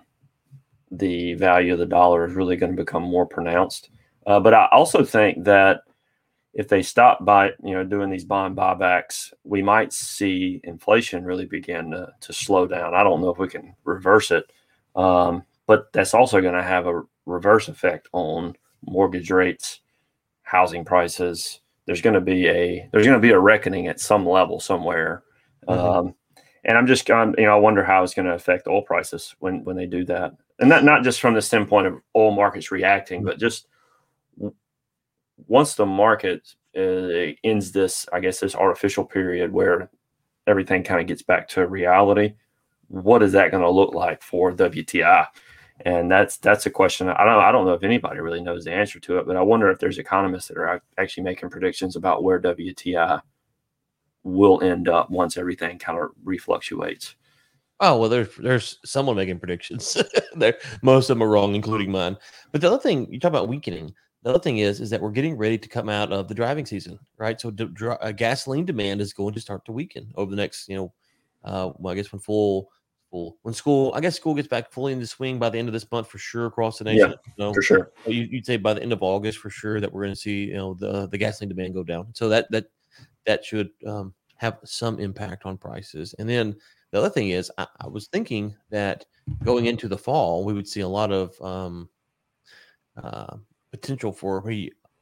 the 0.90 1.34
value 1.34 1.72
of 1.72 1.78
the 1.78 1.86
dollar 1.86 2.26
is 2.26 2.34
really 2.34 2.56
going 2.56 2.72
to 2.72 2.82
become 2.82 3.02
more 3.02 3.26
pronounced. 3.26 3.90
Uh, 4.26 4.38
but 4.38 4.54
I 4.54 4.68
also 4.72 5.04
think 5.04 5.44
that 5.44 5.82
if 6.54 6.68
they 6.68 6.82
stop 6.82 7.24
by, 7.24 7.50
you 7.62 7.72
know, 7.72 7.84
doing 7.84 8.10
these 8.10 8.24
bond 8.24 8.56
buybacks, 8.56 9.32
we 9.44 9.62
might 9.62 9.92
see 9.92 10.60
inflation 10.64 11.24
really 11.24 11.46
begin 11.46 11.90
to, 11.92 12.08
to 12.20 12.32
slow 12.32 12.66
down. 12.66 12.94
I 12.94 13.02
don't 13.02 13.22
know 13.22 13.30
if 13.30 13.38
we 13.38 13.48
can 13.48 13.74
reverse 13.84 14.30
it, 14.30 14.50
um, 14.94 15.44
but 15.66 15.92
that's 15.92 16.14
also 16.14 16.40
going 16.40 16.54
to 16.54 16.62
have 16.62 16.86
a 16.86 17.02
reverse 17.24 17.68
effect 17.68 18.08
on 18.12 18.54
mortgage 18.84 19.30
rates, 19.30 19.80
housing 20.42 20.84
prices, 20.84 21.60
there's 21.86 22.00
going 22.00 22.14
to 22.14 22.20
be 22.20 22.46
a 22.48 22.88
there's 22.92 23.06
going 23.06 23.20
to 23.20 23.26
be 23.26 23.32
a 23.32 23.38
reckoning 23.38 23.86
at 23.88 24.00
some 24.00 24.26
level 24.26 24.60
somewhere. 24.60 25.22
Mm-hmm. 25.68 25.80
Um, 25.80 26.14
and 26.64 26.78
I'm 26.78 26.86
just 26.86 27.06
going, 27.06 27.34
you 27.38 27.44
know, 27.44 27.56
I 27.56 27.60
wonder 27.60 27.84
how 27.84 28.04
it's 28.04 28.14
going 28.14 28.26
to 28.26 28.34
affect 28.34 28.68
oil 28.68 28.82
prices 28.82 29.34
when 29.40 29.64
when 29.64 29.76
they 29.76 29.86
do 29.86 30.04
that, 30.06 30.32
and 30.60 30.68
not 30.68 30.84
not 30.84 31.02
just 31.02 31.20
from 31.20 31.34
the 31.34 31.42
standpoint 31.42 31.88
of 31.88 32.00
oil 32.16 32.30
markets 32.32 32.70
reacting, 32.70 33.24
but 33.24 33.38
just 33.38 33.66
once 35.46 35.74
the 35.74 35.86
market 35.86 36.54
uh, 36.76 37.32
ends 37.44 37.72
this, 37.72 38.06
I 38.12 38.20
guess 38.20 38.40
this 38.40 38.54
artificial 38.54 39.04
period 39.04 39.52
where 39.52 39.90
everything 40.46 40.82
kind 40.82 41.00
of 41.00 41.06
gets 41.06 41.22
back 41.22 41.48
to 41.48 41.66
reality. 41.66 42.34
What 42.88 43.22
is 43.22 43.32
that 43.32 43.50
going 43.50 43.62
to 43.62 43.70
look 43.70 43.94
like 43.94 44.22
for 44.22 44.52
WTI? 44.52 45.26
and 45.84 46.10
that's 46.10 46.36
that's 46.38 46.66
a 46.66 46.70
question 46.70 47.08
I 47.08 47.24
don't 47.24 47.42
I 47.42 47.50
don't 47.50 47.66
know 47.66 47.74
if 47.74 47.82
anybody 47.82 48.20
really 48.20 48.42
knows 48.42 48.64
the 48.64 48.72
answer 48.72 49.00
to 49.00 49.18
it, 49.18 49.26
but 49.26 49.36
I 49.36 49.42
wonder 49.42 49.70
if 49.70 49.78
there's 49.78 49.98
economists 49.98 50.48
that 50.48 50.56
are 50.56 50.82
actually 50.98 51.24
making 51.24 51.50
predictions 51.50 51.96
about 51.96 52.22
where 52.22 52.40
WTI 52.40 53.20
will 54.22 54.62
end 54.62 54.88
up 54.88 55.10
once 55.10 55.36
everything 55.36 55.78
kind 55.78 55.98
of 55.98 56.10
refluctuates. 56.24 57.14
Oh 57.80 57.98
well, 57.98 58.08
there's 58.08 58.34
there's 58.36 58.78
someone 58.84 59.16
making 59.16 59.40
predictions. 59.40 59.96
there, 60.36 60.56
most 60.82 61.10
of 61.10 61.16
them 61.18 61.22
are 61.22 61.30
wrong, 61.30 61.54
including 61.54 61.90
mine. 61.90 62.16
But 62.52 62.60
the 62.60 62.68
other 62.68 62.78
thing 62.78 63.12
you 63.12 63.18
talk 63.18 63.30
about 63.30 63.48
weakening. 63.48 63.94
The 64.22 64.30
other 64.30 64.38
thing 64.38 64.58
is 64.58 64.80
is 64.80 64.90
that 64.90 65.00
we're 65.00 65.10
getting 65.10 65.36
ready 65.36 65.58
to 65.58 65.68
come 65.68 65.88
out 65.88 66.12
of 66.12 66.28
the 66.28 66.34
driving 66.34 66.66
season, 66.66 66.98
right? 67.18 67.40
So 67.40 67.52
uh, 68.00 68.12
gasoline 68.12 68.64
demand 68.64 69.00
is 69.00 69.12
going 69.12 69.34
to 69.34 69.40
start 69.40 69.64
to 69.64 69.72
weaken 69.72 70.12
over 70.14 70.30
the 70.30 70.36
next, 70.36 70.68
you 70.68 70.76
know, 70.76 70.92
uh, 71.44 71.72
well, 71.78 71.92
I 71.92 71.96
guess 71.96 72.12
when 72.12 72.20
full 72.20 72.70
full. 73.12 73.38
When 73.42 73.54
school, 73.54 73.92
I 73.94 74.00
guess 74.00 74.16
school 74.16 74.34
gets 74.34 74.48
back 74.48 74.72
fully 74.72 74.92
into 74.92 75.06
swing 75.06 75.38
by 75.38 75.50
the 75.50 75.58
end 75.58 75.68
of 75.68 75.72
this 75.72 75.88
month 75.92 76.08
for 76.08 76.18
sure 76.18 76.46
across 76.46 76.78
the 76.78 76.84
nation. 76.84 77.10
Yeah, 77.10 77.32
you 77.36 77.44
know? 77.44 77.54
for 77.54 77.62
sure. 77.62 77.92
you, 78.06 78.28
would 78.32 78.46
say 78.46 78.56
by 78.56 78.74
the 78.74 78.82
end 78.82 78.92
of 78.92 79.02
August 79.02 79.38
for 79.38 79.50
sure 79.50 79.80
that 79.80 79.92
we're 79.92 80.02
going 80.02 80.14
to 80.14 80.20
see 80.20 80.46
you 80.46 80.54
know 80.54 80.74
the 80.74 81.06
the 81.08 81.18
gasoline 81.18 81.50
demand 81.50 81.74
go 81.74 81.84
down. 81.84 82.08
So 82.14 82.28
that 82.30 82.50
that 82.50 82.66
that 83.26 83.44
should 83.44 83.70
um, 83.86 84.14
have 84.36 84.58
some 84.64 84.98
impact 84.98 85.46
on 85.46 85.56
prices. 85.56 86.14
And 86.18 86.28
then 86.28 86.56
the 86.90 86.98
other 86.98 87.10
thing 87.10 87.30
is, 87.30 87.50
I, 87.56 87.66
I, 87.80 87.86
was 87.86 88.08
thinking 88.08 88.54
that 88.70 89.06
going 89.44 89.66
into 89.66 89.86
the 89.86 89.96
fall, 89.96 90.44
we 90.44 90.52
would 90.52 90.66
see 90.66 90.80
a 90.80 90.88
lot 90.88 91.12
of 91.12 91.40
um, 91.40 91.88
uh, 93.00 93.36
potential 93.72 94.12
for 94.12 94.44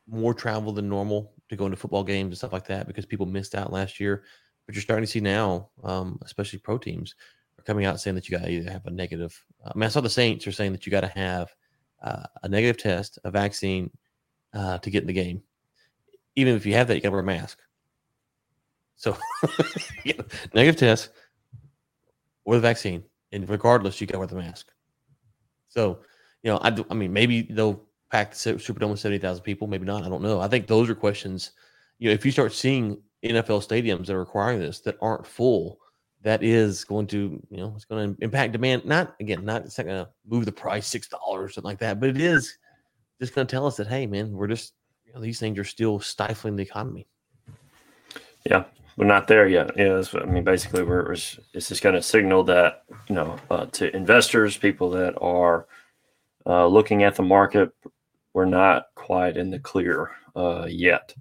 more 0.08 0.32
travel 0.32 0.72
than 0.72 0.88
normal 0.88 1.34
to 1.48 1.56
go 1.56 1.66
into 1.66 1.76
football 1.76 2.04
games 2.04 2.28
and 2.28 2.38
stuff 2.38 2.52
like 2.52 2.66
that 2.66 2.86
because 2.86 3.04
people 3.04 3.26
missed 3.26 3.54
out 3.54 3.72
last 3.72 4.00
year. 4.00 4.24
But 4.66 4.74
you're 4.74 4.82
starting 4.82 5.04
to 5.04 5.10
see 5.10 5.20
now, 5.20 5.68
um, 5.82 6.18
especially 6.22 6.60
pro 6.60 6.78
teams, 6.78 7.14
are 7.58 7.64
coming 7.64 7.84
out 7.84 8.00
saying 8.00 8.14
that 8.14 8.28
you 8.28 8.38
got 8.38 8.44
to 8.44 8.50
either 8.50 8.70
have 8.70 8.86
a 8.86 8.90
negative. 8.90 9.44
I 9.64 9.72
mean, 9.76 9.84
I 9.84 9.88
saw 9.88 10.00
the 10.00 10.08
Saints 10.08 10.46
are 10.46 10.52
saying 10.52 10.72
that 10.72 10.86
you 10.86 10.92
got 10.92 11.00
to 11.00 11.08
have 11.08 11.52
uh, 12.02 12.24
a 12.42 12.48
negative 12.48 12.80
test, 12.80 13.18
a 13.24 13.30
vaccine 13.30 13.90
uh, 14.54 14.78
to 14.78 14.90
get 14.90 15.02
in 15.02 15.08
the 15.08 15.12
game. 15.12 15.42
Even 16.36 16.54
if 16.54 16.64
you 16.64 16.74
have 16.74 16.88
that, 16.88 16.94
you 16.94 17.00
got 17.00 17.08
to 17.08 17.12
wear 17.12 17.20
a 17.20 17.24
mask. 17.24 17.58
So, 18.96 19.16
negative 20.54 20.76
test 20.76 21.10
or 22.44 22.54
the 22.54 22.60
vaccine, 22.60 23.02
and 23.32 23.48
regardless, 23.48 24.00
you 24.00 24.06
got 24.06 24.12
to 24.12 24.18
wear 24.18 24.28
the 24.28 24.36
mask. 24.36 24.70
So, 25.68 26.00
you 26.42 26.50
know, 26.50 26.58
I, 26.58 26.76
I 26.90 26.94
mean, 26.94 27.12
maybe 27.12 27.42
they'll 27.42 27.82
pack 28.10 28.32
the 28.32 28.36
Superdome 28.36 28.90
with 28.90 29.00
seventy 29.00 29.18
thousand 29.18 29.44
people, 29.44 29.66
maybe 29.66 29.86
not. 29.86 30.04
I 30.04 30.08
don't 30.08 30.22
know. 30.22 30.40
I 30.40 30.48
think 30.48 30.66
those 30.66 30.90
are 30.90 30.94
questions. 30.94 31.52
You 31.98 32.08
know, 32.08 32.14
if 32.14 32.24
you 32.24 32.32
start 32.32 32.52
seeing 32.52 33.02
NFL 33.24 33.66
stadiums 33.66 34.06
that 34.06 34.14
are 34.14 34.20
requiring 34.20 34.58
this 34.58 34.80
that 34.80 34.96
aren't 35.00 35.26
full, 35.26 35.78
that 36.22 36.42
is 36.42 36.84
going 36.84 37.06
to, 37.08 37.42
you 37.50 37.56
know, 37.56 37.72
it's 37.74 37.84
going 37.84 38.14
to 38.14 38.24
impact 38.24 38.52
demand. 38.52 38.84
Not 38.84 39.14
again, 39.20 39.44
not 39.44 39.64
it's 39.64 39.78
not 39.78 39.86
going 39.86 40.04
to 40.04 40.10
move 40.26 40.44
the 40.44 40.52
price 40.52 40.86
six 40.86 41.08
dollars 41.08 41.50
or 41.50 41.52
something 41.52 41.68
like 41.68 41.78
that, 41.80 42.00
but 42.00 42.10
it 42.10 42.20
is 42.20 42.56
just 43.20 43.34
going 43.34 43.46
to 43.46 43.50
tell 43.50 43.66
us 43.66 43.76
that 43.76 43.86
hey, 43.86 44.06
man, 44.06 44.32
we're 44.32 44.48
just 44.48 44.74
you 45.06 45.12
know, 45.14 45.20
these 45.20 45.40
things 45.40 45.58
are 45.58 45.64
still 45.64 46.00
stifling 46.00 46.56
the 46.56 46.62
economy. 46.62 47.06
Yeah, 48.48 48.64
we're 48.96 49.06
not 49.06 49.28
there 49.28 49.48
yet. 49.48 49.72
Yeah, 49.76 50.02
I 50.14 50.24
mean, 50.26 50.44
basically, 50.44 50.82
we're 50.82 51.12
it's 51.12 51.38
just 51.52 51.82
going 51.82 51.94
to 51.94 52.02
signal 52.02 52.44
that 52.44 52.84
you 53.08 53.14
know 53.14 53.36
uh, 53.50 53.66
to 53.66 53.94
investors, 53.94 54.56
people 54.56 54.90
that 54.90 55.14
are 55.20 55.66
uh, 56.46 56.66
looking 56.66 57.02
at 57.02 57.16
the 57.16 57.22
market, 57.22 57.70
we're 58.32 58.44
not 58.44 58.86
quite 58.94 59.36
in 59.36 59.50
the 59.50 59.58
clear 59.58 60.10
uh, 60.36 60.66
yet. 60.68 61.14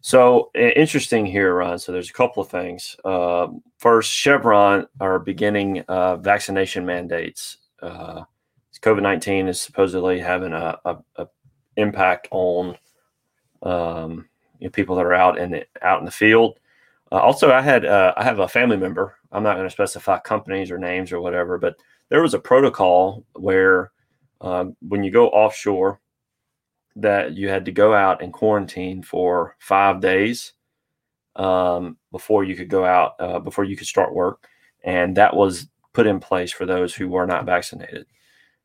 So 0.00 0.50
interesting 0.54 1.26
here, 1.26 1.54
Ron. 1.54 1.78
So 1.78 1.90
there's 1.90 2.10
a 2.10 2.12
couple 2.12 2.42
of 2.42 2.48
things. 2.48 2.96
Uh, 3.04 3.48
first, 3.78 4.12
Chevron 4.12 4.86
are 5.00 5.18
beginning 5.18 5.80
uh, 5.88 6.16
vaccination 6.16 6.86
mandates. 6.86 7.58
Uh, 7.82 8.22
COVID 8.80 9.02
nineteen 9.02 9.48
is 9.48 9.60
supposedly 9.60 10.20
having 10.20 10.52
a, 10.52 10.78
a, 10.84 10.96
a 11.16 11.26
impact 11.76 12.28
on 12.30 12.76
um, 13.62 14.28
you 14.60 14.66
know, 14.66 14.70
people 14.70 14.94
that 14.96 15.06
are 15.06 15.14
out 15.14 15.38
in 15.38 15.50
the 15.50 15.66
out 15.82 15.98
in 15.98 16.04
the 16.04 16.10
field. 16.10 16.58
Uh, 17.10 17.18
also, 17.18 17.50
I 17.50 17.62
had 17.62 17.84
uh, 17.84 18.14
I 18.16 18.22
have 18.22 18.38
a 18.38 18.48
family 18.48 18.76
member. 18.76 19.16
I'm 19.32 19.42
not 19.42 19.56
going 19.56 19.66
to 19.66 19.72
specify 19.72 20.18
companies 20.20 20.70
or 20.70 20.78
names 20.78 21.10
or 21.10 21.20
whatever, 21.20 21.58
but 21.58 21.76
there 22.10 22.22
was 22.22 22.34
a 22.34 22.38
protocol 22.38 23.24
where 23.34 23.90
uh, 24.40 24.66
when 24.86 25.02
you 25.02 25.10
go 25.10 25.28
offshore, 25.30 26.00
that 26.96 27.36
you 27.36 27.48
had 27.48 27.64
to 27.66 27.72
go 27.72 27.94
out 27.94 28.22
and 28.22 28.32
quarantine 28.32 29.02
for 29.02 29.54
five 29.58 30.00
days 30.00 30.52
um, 31.36 31.98
before 32.10 32.44
you 32.44 32.56
could 32.56 32.70
go 32.70 32.84
out 32.84 33.14
uh, 33.20 33.38
before 33.38 33.64
you 33.64 33.76
could 33.76 33.86
start 33.86 34.14
work, 34.14 34.48
and 34.82 35.16
that 35.16 35.36
was 35.36 35.68
put 35.92 36.06
in 36.06 36.20
place 36.20 36.52
for 36.52 36.66
those 36.66 36.94
who 36.94 37.08
were 37.08 37.26
not 37.26 37.46
vaccinated. 37.46 38.06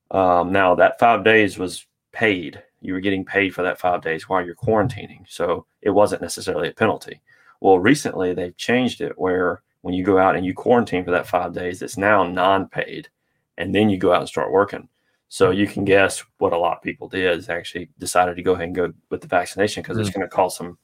Um, 0.10 0.52
now 0.52 0.76
that 0.76 1.00
five 1.00 1.24
days 1.24 1.58
was 1.58 1.86
paid. 2.12 2.62
You 2.82 2.94
were 2.94 3.00
getting 3.00 3.24
paid 3.24 3.54
for 3.54 3.62
that 3.62 3.80
five 3.80 4.02
days 4.02 4.28
while 4.28 4.44
you're 4.44 4.56
quarantining, 4.56 5.26
so 5.28 5.66
it 5.82 5.92
wasn't 5.92 6.22
necessarily 6.22 6.70
a 6.70 6.74
penalty. 6.74 7.22
Well, 7.60 7.80
recently 7.80 8.34
they've 8.34 8.58
changed 8.58 9.02
it 9.02 9.18
where 9.20 9.62
when 9.82 9.94
you 9.94 10.04
go 10.04 10.18
out 10.18 10.36
and 10.36 10.46
you 10.46 10.54
quarantine 10.54 11.04
for 11.04 11.12
that 11.12 11.28
five 11.28 11.54
days, 11.54 11.82
it's 11.82 11.98
now 11.98 12.24
non-paid, 12.24 13.10
and 13.58 13.74
then 13.74 13.90
you 13.90 13.98
go 13.98 14.14
out 14.14 14.22
and 14.22 14.30
start 14.30 14.52
working. 14.52 14.88
So 15.34 15.52
you 15.52 15.66
can 15.66 15.86
guess 15.86 16.26
what 16.40 16.52
a 16.52 16.58
lot 16.58 16.76
of 16.76 16.84
people 16.84 17.08
did 17.08 17.38
is 17.38 17.48
actually 17.48 17.90
decided 17.98 18.36
to 18.36 18.42
go 18.42 18.52
ahead 18.52 18.66
and 18.66 18.76
go 18.76 18.92
with 19.10 19.22
the 19.22 19.30
vaccination 19.30 19.82
because 19.82 19.96
mm. 19.96 20.02
it's 20.02 20.10
going 20.10 20.28
to 20.28 20.28
cost 20.28 20.58
them. 20.58 20.78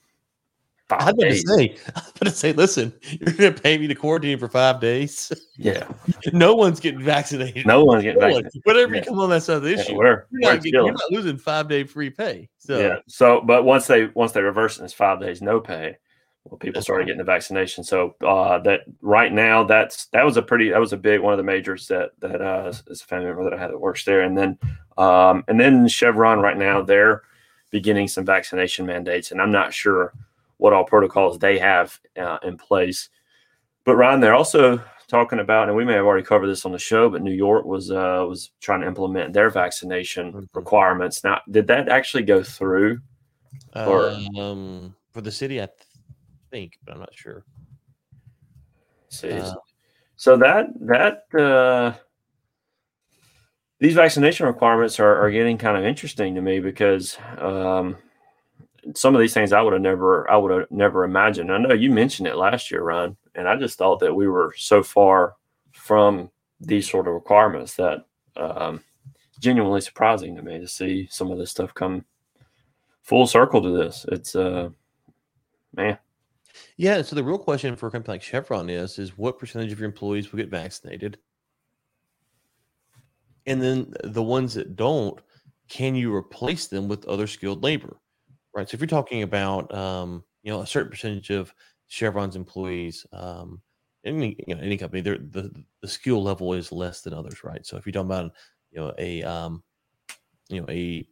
I'm 0.89 1.18
going 1.18 1.34
to 1.34 1.38
say, 1.38 1.75
I 1.94 2.00
was 2.00 2.13
going 2.13 2.13
to 2.22 2.32
say, 2.32 2.54
listen, 2.54 2.94
you're 3.01 3.34
going 3.34 3.54
to 3.54 3.62
pay 3.62 3.77
me 3.77 3.88
to 3.88 3.94
quarantine 3.94 4.39
for 4.39 4.48
five 4.48 4.80
days. 4.80 5.34
Yeah, 5.58 5.86
no 6.32 6.56
one's 6.56 6.80
getting 6.80 7.04
vaccinated. 7.04 7.66
No 7.66 7.84
one's 7.84 8.04
getting 8.04 8.22
no 8.22 8.27
vaccinated. 8.27 8.62
Whatever 8.63 8.94
yeah. 8.94 9.01
you 9.01 9.06
come 9.06 9.20
on 9.20 9.30
that 9.32 9.44
side 9.44 9.58
of 9.58 9.63
the 9.63 9.74
issue, 9.74 9.92
yeah, 9.92 9.98
we're, 9.98 10.25
you're, 10.32 10.54
not 10.54 10.66
you're, 10.66 10.92
not 10.94 11.12
losing 11.12 11.38
five 11.38 11.68
day 11.68 11.84
free 11.84 12.10
pay. 12.10 12.48
So 12.58 12.80
yeah, 12.80 13.00
so 13.06 13.42
but 13.42 13.66
once 13.66 13.86
they 13.86 14.06
once 14.13 14.32
they 14.32 14.42
reverse 14.42 14.80
it, 14.80 14.86
it's 14.86 14.94
five 14.94 15.20
days 15.20 15.42
no 15.42 15.60
pay 15.60 15.98
well, 16.50 16.58
people 16.58 16.82
started 16.82 17.06
getting 17.06 17.18
the 17.18 17.24
vaccination. 17.24 17.84
So 17.84 18.16
uh, 18.25 18.60
that 18.60 18.82
right 19.01 19.32
now, 19.32 19.63
that's 19.63 20.06
that 20.08 20.24
was 20.24 20.38
a 20.38 20.42
pretty 20.42 20.70
that 20.70 20.80
was 20.80 20.94
a 20.94 20.98
big 20.98 21.20
one 21.20 21.34
of 21.34 21.38
the 21.38 21.44
majors 21.44 21.88
that 21.88 22.12
that 22.20 22.42
uh, 22.42 22.72
as 22.89 23.01
a 23.01 23.06
family 23.06 23.27
member 23.27 23.44
that 23.44 23.54
I 23.54 23.60
had 23.60 23.72
that 23.72 23.80
works 23.80 24.06
there, 24.06 24.22
and 24.22 24.38
then 24.38 24.58
um, 24.98 25.44
and 25.48 25.60
then 25.60 25.88
Chevron 25.88 26.39
right 26.39 26.58
now 26.58 26.82
they're 26.82 27.24
beginning 27.70 28.08
some 28.08 28.25
vaccination 28.25 28.86
mandates, 28.86 29.32
and 29.32 29.42
I'm 29.42 29.51
not 29.51 29.74
sure 29.74 30.13
what 30.58 30.74
all 30.74 30.86
protocols 30.86 31.39
they 31.39 31.60
have 31.60 32.00
uh, 32.18 32.38
in 32.44 32.58
place. 32.58 33.10
But 33.84 33.96
Ryan, 33.96 34.20
they're 34.20 34.36
also 34.36 34.82
talking 35.08 35.39
about, 35.39 35.68
and 35.68 35.77
we 35.77 35.86
may 35.86 35.94
have 35.94 36.06
already 36.06 36.25
covered 36.25 36.48
this 36.48 36.66
on 36.66 36.72
the 36.72 36.80
show, 36.80 37.10
but 37.10 37.22
New 37.22 37.34
York 37.34 37.66
was 37.66 37.92
uh, 37.92 38.25
was 38.27 38.51
trying 38.62 38.82
to 38.82 38.88
implement 38.88 39.34
their 39.34 39.50
vaccination 39.50 40.32
mm-hmm. 40.32 40.46
requirements. 40.54 41.24
Now, 41.24 41.42
did 41.50 41.68
that 41.68 41.89
actually 41.89 42.24
go 42.24 42.44
through? 42.44 43.00
Or, 43.75 44.10
um, 44.39 44.96
for 45.12 45.22
the 45.22 45.32
city, 45.32 45.62
I 45.62 45.68
think, 46.50 46.77
but 46.84 46.94
I'm 46.94 47.00
not 47.00 47.13
sure. 47.13 47.44
Uh, 49.24 49.54
so 50.16 50.38
that 50.38 50.68
that 50.82 51.39
uh, 51.39 51.94
these 53.80 53.94
vaccination 53.94 54.46
requirements 54.46 55.00
are, 55.00 55.16
are 55.24 55.32
getting 55.32 55.58
kind 55.58 55.77
of 55.77 55.86
interesting 55.86 56.36
to 56.36 56.42
me 56.42 56.60
because 56.60 57.18
um, 57.38 57.96
some 58.96 59.16
of 59.16 59.22
these 59.22 59.34
things 59.34 59.54
I 59.54 59.62
would 59.62 59.74
have 59.74 59.82
never 59.82 60.30
I 60.30 60.38
would 60.38 60.51
have 60.51 60.72
never 60.72 61.04
imagined. 61.04 61.51
I 61.51 61.58
know 61.58 61.74
you 61.74 61.92
mentioned 61.92 62.27
it 62.27 62.36
last 62.36 62.72
year, 62.72 62.84
Ron, 62.84 63.18
and 63.36 63.48
I 63.48 63.56
just 63.56 63.77
thought 63.77 64.00
that 64.00 64.16
we 64.16 64.27
were 64.27 64.54
so 64.58 64.84
far 64.84 65.36
from 65.72 66.30
these 66.60 66.89
sort 66.89 67.08
of 67.08 67.13
requirements 67.13 67.75
that 67.75 68.06
um, 68.36 68.82
genuinely 69.39 69.82
surprising 69.82 70.36
to 70.36 70.42
me 70.42 70.60
to 70.60 70.68
see 70.68 71.08
some 71.12 71.32
of 71.32 71.38
this 71.38 71.51
stuff 71.51 71.74
come 71.74 72.04
full 73.04 73.27
circle 73.27 73.62
to 73.62 73.70
this. 73.72 74.06
It's 74.12 74.36
uh 74.36 74.70
man, 75.75 75.98
yeah. 76.78 77.02
So 77.02 77.16
the 77.16 77.24
real 77.24 77.38
question 77.38 77.76
for 77.76 77.88
a 77.88 77.92
company 77.92 78.14
like 78.14 78.24
Chevron 78.24 78.70
is, 78.70 79.00
is 79.00 79.18
what 79.18 79.40
percentage 79.40 79.72
of 79.72 79.80
your 79.80 79.88
employees 79.88 80.32
will 80.32 80.38
get 80.38 80.50
vaccinated? 80.50 81.18
And 83.46 83.62
then 83.62 83.94
the 84.04 84.24
ones 84.24 84.54
that 84.56 84.76
don't, 84.76 85.20
can 85.70 85.96
you 85.96 86.14
replace 86.14 86.68
them 86.68 86.88
with 86.88 87.06
other 87.06 87.28
skilled 87.28 87.64
labor? 87.64 87.98
Right. 88.54 88.70
So 88.70 88.76
if 88.76 88.82
you're 88.82 88.88
talking 88.88 89.24
about, 89.24 89.74
um, 89.74 90.24
you 90.44 90.52
know, 90.52 90.62
a 90.62 90.68
certain 90.68 90.90
percentage 90.90 91.30
of 91.30 91.54
Chevron's 91.88 92.36
employees, 92.36 93.06
um, 93.14 93.62
any 94.04 94.38
you 94.48 94.56
know 94.56 94.62
any 94.62 94.78
company, 94.78 95.02
the 95.02 95.64
the 95.82 95.88
skill 95.88 96.24
level 96.24 96.54
is 96.54 96.72
less 96.72 97.02
than 97.02 97.14
others, 97.14 97.44
right? 97.44 97.66
So 97.66 97.78
if 97.78 97.86
you're 97.86 97.94
talking 97.94 98.08
about, 98.10 98.32
you 98.72 98.80
know, 98.80 98.94
a 98.98 99.24
um, 99.24 99.64
you 100.50 100.62
know, 100.62 100.68
a 100.70 101.08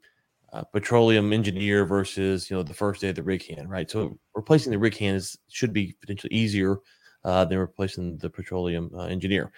uh, 0.53 0.63
petroleum 0.63 1.33
engineer 1.33 1.85
versus 1.85 2.49
you 2.49 2.55
know 2.55 2.63
the 2.63 2.73
first 2.73 3.01
day 3.01 3.09
of 3.09 3.15
the 3.15 3.23
rig 3.23 3.45
hand, 3.47 3.69
right? 3.69 3.89
So 3.89 4.17
replacing 4.33 4.71
the 4.71 4.79
rig 4.79 4.97
hand 4.97 5.17
is, 5.17 5.37
should 5.49 5.73
be 5.73 5.95
potentially 6.01 6.33
easier 6.33 6.77
uh, 7.23 7.45
than 7.45 7.57
replacing 7.57 8.17
the 8.17 8.29
petroleum 8.29 8.91
uh, 8.95 9.05
engineer. 9.05 9.51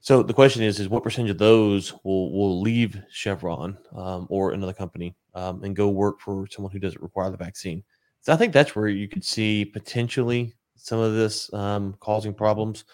So 0.00 0.22
the 0.22 0.34
question 0.34 0.62
is, 0.62 0.80
is 0.80 0.88
what 0.88 1.02
percentage 1.02 1.30
of 1.30 1.38
those 1.38 1.94
will 2.04 2.32
will 2.32 2.60
leave 2.60 3.00
Chevron 3.10 3.78
um, 3.94 4.26
or 4.28 4.52
another 4.52 4.74
company 4.74 5.14
um, 5.34 5.62
and 5.64 5.74
go 5.74 5.88
work 5.88 6.20
for 6.20 6.46
someone 6.50 6.72
who 6.72 6.78
doesn't 6.78 7.02
require 7.02 7.30
the 7.30 7.36
vaccine? 7.36 7.82
So 8.20 8.32
I 8.32 8.36
think 8.36 8.52
that's 8.52 8.74
where 8.74 8.88
you 8.88 9.08
could 9.08 9.24
see 9.24 9.64
potentially 9.64 10.54
some 10.76 10.98
of 10.98 11.14
this 11.14 11.52
um, 11.52 11.94
causing 12.00 12.34
problems. 12.34 12.84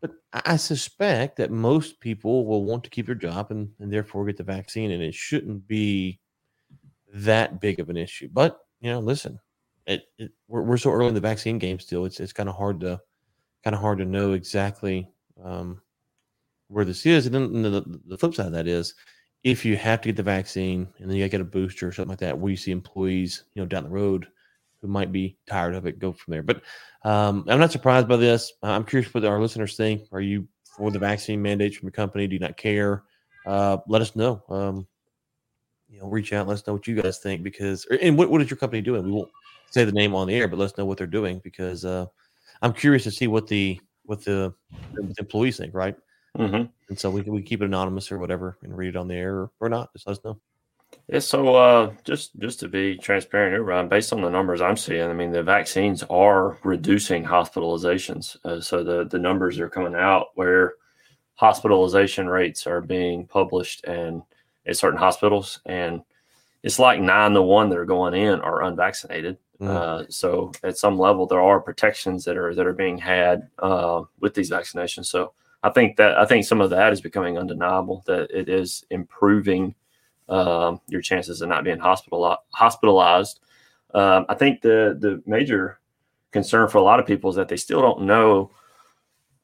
But 0.00 0.12
I 0.32 0.56
suspect 0.56 1.36
that 1.36 1.50
most 1.50 2.00
people 2.00 2.46
will 2.46 2.64
want 2.64 2.84
to 2.84 2.90
keep 2.90 3.06
their 3.06 3.14
job 3.14 3.50
and, 3.50 3.68
and 3.80 3.92
therefore 3.92 4.24
get 4.24 4.36
the 4.36 4.44
vaccine, 4.44 4.92
and 4.92 5.02
it 5.02 5.14
shouldn't 5.14 5.66
be 5.66 6.18
that 7.14 7.60
big 7.60 7.80
of 7.80 7.90
an 7.90 7.96
issue. 7.96 8.28
But 8.32 8.58
you 8.80 8.90
know, 8.90 9.00
listen, 9.00 9.38
it, 9.86 10.04
it 10.18 10.32
we're, 10.48 10.62
we're 10.62 10.76
so 10.76 10.92
early 10.92 11.08
in 11.08 11.14
the 11.14 11.20
vaccine 11.20 11.58
game 11.58 11.78
still. 11.78 12.04
It's 12.04 12.20
it's 12.20 12.32
kind 12.32 12.48
of 12.48 12.56
hard 12.56 12.80
to 12.80 13.00
kind 13.64 13.74
of 13.74 13.80
hard 13.80 13.98
to 13.98 14.04
know 14.04 14.32
exactly 14.32 15.08
um, 15.42 15.80
where 16.68 16.84
this 16.84 17.06
is. 17.06 17.26
And 17.26 17.34
then 17.34 17.62
the, 17.62 18.00
the 18.06 18.18
flip 18.18 18.34
side 18.34 18.46
of 18.46 18.52
that 18.52 18.66
is, 18.66 18.94
if 19.44 19.64
you 19.64 19.76
have 19.76 20.00
to 20.00 20.08
get 20.08 20.16
the 20.16 20.22
vaccine 20.22 20.88
and 20.98 21.10
then 21.10 21.16
you 21.16 21.28
get 21.28 21.40
a 21.40 21.44
booster 21.44 21.88
or 21.88 21.92
something 21.92 22.10
like 22.10 22.18
that, 22.20 22.38
where 22.38 22.50
you 22.50 22.56
see 22.56 22.70
employees, 22.70 23.44
you 23.54 23.62
know, 23.62 23.66
down 23.66 23.84
the 23.84 23.90
road 23.90 24.26
who 24.80 24.88
might 24.88 25.12
be 25.12 25.36
tired 25.46 25.74
of 25.74 25.86
it, 25.86 25.98
go 25.98 26.12
from 26.12 26.32
there. 26.32 26.42
But 26.42 26.62
um, 27.04 27.44
I'm 27.48 27.60
not 27.60 27.72
surprised 27.72 28.08
by 28.08 28.16
this. 28.16 28.52
I'm 28.62 28.84
curious 28.84 29.12
what 29.12 29.24
our 29.24 29.40
listeners 29.40 29.76
think. 29.76 30.04
Are 30.12 30.20
you 30.20 30.46
for 30.76 30.90
the 30.90 30.98
vaccine 30.98 31.42
mandates 31.42 31.76
from 31.76 31.86
your 31.86 31.92
company? 31.92 32.26
Do 32.26 32.34
you 32.34 32.40
not 32.40 32.56
care? 32.56 33.04
Uh, 33.46 33.78
let 33.88 34.02
us 34.02 34.16
know. 34.16 34.42
Um, 34.48 34.86
you 35.90 36.00
know, 36.00 36.06
reach 36.06 36.32
out. 36.32 36.46
Let 36.46 36.54
us 36.54 36.66
know 36.66 36.72
what 36.74 36.86
you 36.86 37.00
guys 37.00 37.18
think 37.18 37.42
because, 37.42 37.84
and 37.86 38.16
what, 38.16 38.30
what 38.30 38.40
is 38.40 38.50
your 38.50 38.56
company 38.56 38.80
doing? 38.80 39.04
We 39.04 39.10
won't 39.10 39.30
say 39.70 39.84
the 39.84 39.92
name 39.92 40.14
on 40.14 40.28
the 40.28 40.34
air, 40.34 40.48
but 40.48 40.58
let 40.58 40.66
us 40.66 40.78
know 40.78 40.84
what 40.84 40.98
they're 40.98 41.06
doing 41.06 41.40
because 41.42 41.84
uh, 41.84 42.06
I'm 42.62 42.72
curious 42.72 43.04
to 43.04 43.10
see 43.10 43.26
what 43.26 43.46
the 43.46 43.80
what 44.04 44.24
the, 44.24 44.52
the 44.94 45.14
employees 45.18 45.56
think, 45.56 45.74
right? 45.74 45.96
Mm-hmm. 46.36 46.64
And 46.88 46.98
so 46.98 47.10
we 47.10 47.22
we 47.22 47.42
keep 47.42 47.62
it 47.62 47.66
anonymous 47.66 48.10
or 48.12 48.18
whatever 48.18 48.58
and 48.62 48.76
read 48.76 48.90
it 48.90 48.96
on 48.96 49.08
the 49.08 49.14
air 49.14 49.34
or, 49.36 49.50
or 49.60 49.68
not. 49.68 49.92
Just 49.92 50.06
let 50.06 50.18
us 50.18 50.24
know. 50.24 50.38
Yeah, 51.08 51.20
so 51.20 51.54
uh, 51.54 51.92
just 52.04 52.38
just 52.38 52.60
to 52.60 52.68
be 52.68 52.96
transparent 52.96 53.52
here, 53.52 53.62
Ryan, 53.62 53.88
based 53.88 54.12
on 54.12 54.20
the 54.20 54.30
numbers 54.30 54.60
I'm 54.60 54.76
seeing, 54.76 55.08
I 55.08 55.12
mean 55.12 55.32
the 55.32 55.42
vaccines 55.42 56.02
are 56.04 56.58
reducing 56.64 57.24
hospitalizations. 57.24 58.36
Uh, 58.44 58.60
so 58.60 58.84
the 58.84 59.04
the 59.04 59.18
numbers 59.18 59.58
are 59.58 59.68
coming 59.68 59.94
out 59.94 60.28
where 60.34 60.74
hospitalization 61.34 62.28
rates 62.28 62.66
are 62.66 62.80
being 62.80 63.26
published 63.26 63.84
and 63.84 64.22
at 64.66 64.76
certain 64.76 64.98
hospitals, 64.98 65.60
and 65.66 66.02
it's 66.62 66.78
like 66.78 67.00
nine 67.00 67.32
to 67.32 67.42
one 67.42 67.68
that 67.70 67.78
are 67.78 67.84
going 67.84 68.14
in 68.14 68.40
are 68.40 68.64
unvaccinated. 68.64 69.38
Mm. 69.60 69.68
Uh, 69.68 70.04
so 70.08 70.52
at 70.62 70.78
some 70.78 70.98
level, 70.98 71.26
there 71.26 71.40
are 71.40 71.60
protections 71.60 72.24
that 72.24 72.36
are 72.36 72.54
that 72.54 72.66
are 72.66 72.72
being 72.72 72.98
had 72.98 73.48
uh, 73.58 74.02
with 74.20 74.34
these 74.34 74.50
vaccinations. 74.50 75.06
So 75.06 75.32
I 75.62 75.70
think 75.70 75.96
that 75.96 76.16
I 76.18 76.24
think 76.24 76.44
some 76.44 76.60
of 76.60 76.70
that 76.70 76.92
is 76.92 77.00
becoming 77.00 77.38
undeniable 77.38 78.02
that 78.06 78.30
it 78.30 78.48
is 78.48 78.84
improving 78.90 79.74
um, 80.28 80.80
your 80.88 81.02
chances 81.02 81.42
of 81.42 81.48
not 81.48 81.64
being 81.64 81.78
hospital 81.78 82.36
hospitalized. 82.50 83.40
Um, 83.92 84.24
I 84.28 84.34
think 84.34 84.62
the 84.62 84.96
the 84.98 85.22
major 85.26 85.78
concern 86.30 86.68
for 86.68 86.78
a 86.78 86.82
lot 86.82 87.00
of 87.00 87.06
people 87.06 87.28
is 87.28 87.36
that 87.36 87.48
they 87.48 87.56
still 87.56 87.82
don't 87.82 88.02
know 88.02 88.50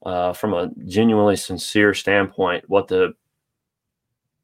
uh, 0.05 0.33
from 0.33 0.53
a 0.53 0.71
genuinely 0.85 1.35
sincere 1.35 1.93
standpoint 1.93 2.63
what 2.67 2.87
the 2.87 3.13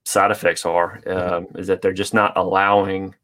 side 0.06 0.32
effects 0.32 0.66
are. 0.66 1.00
Mm-hmm. 1.06 1.34
Um, 1.34 1.48
is 1.56 1.68
that 1.68 1.82
they're 1.82 1.94
just 1.94 2.14
not 2.14 2.36
allowing 2.36 3.16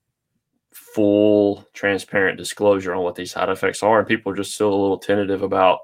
full 0.72 1.66
transparent 1.74 2.38
disclosure 2.38 2.94
on 2.94 3.04
what 3.04 3.16
these 3.16 3.32
side 3.32 3.50
effects 3.50 3.84
are 3.84 4.00
and 4.00 4.08
people 4.08 4.32
are 4.32 4.36
just 4.36 4.54
still 4.54 4.74
a 4.74 4.82
little 4.82 4.98
tentative 4.98 5.42
about 5.42 5.80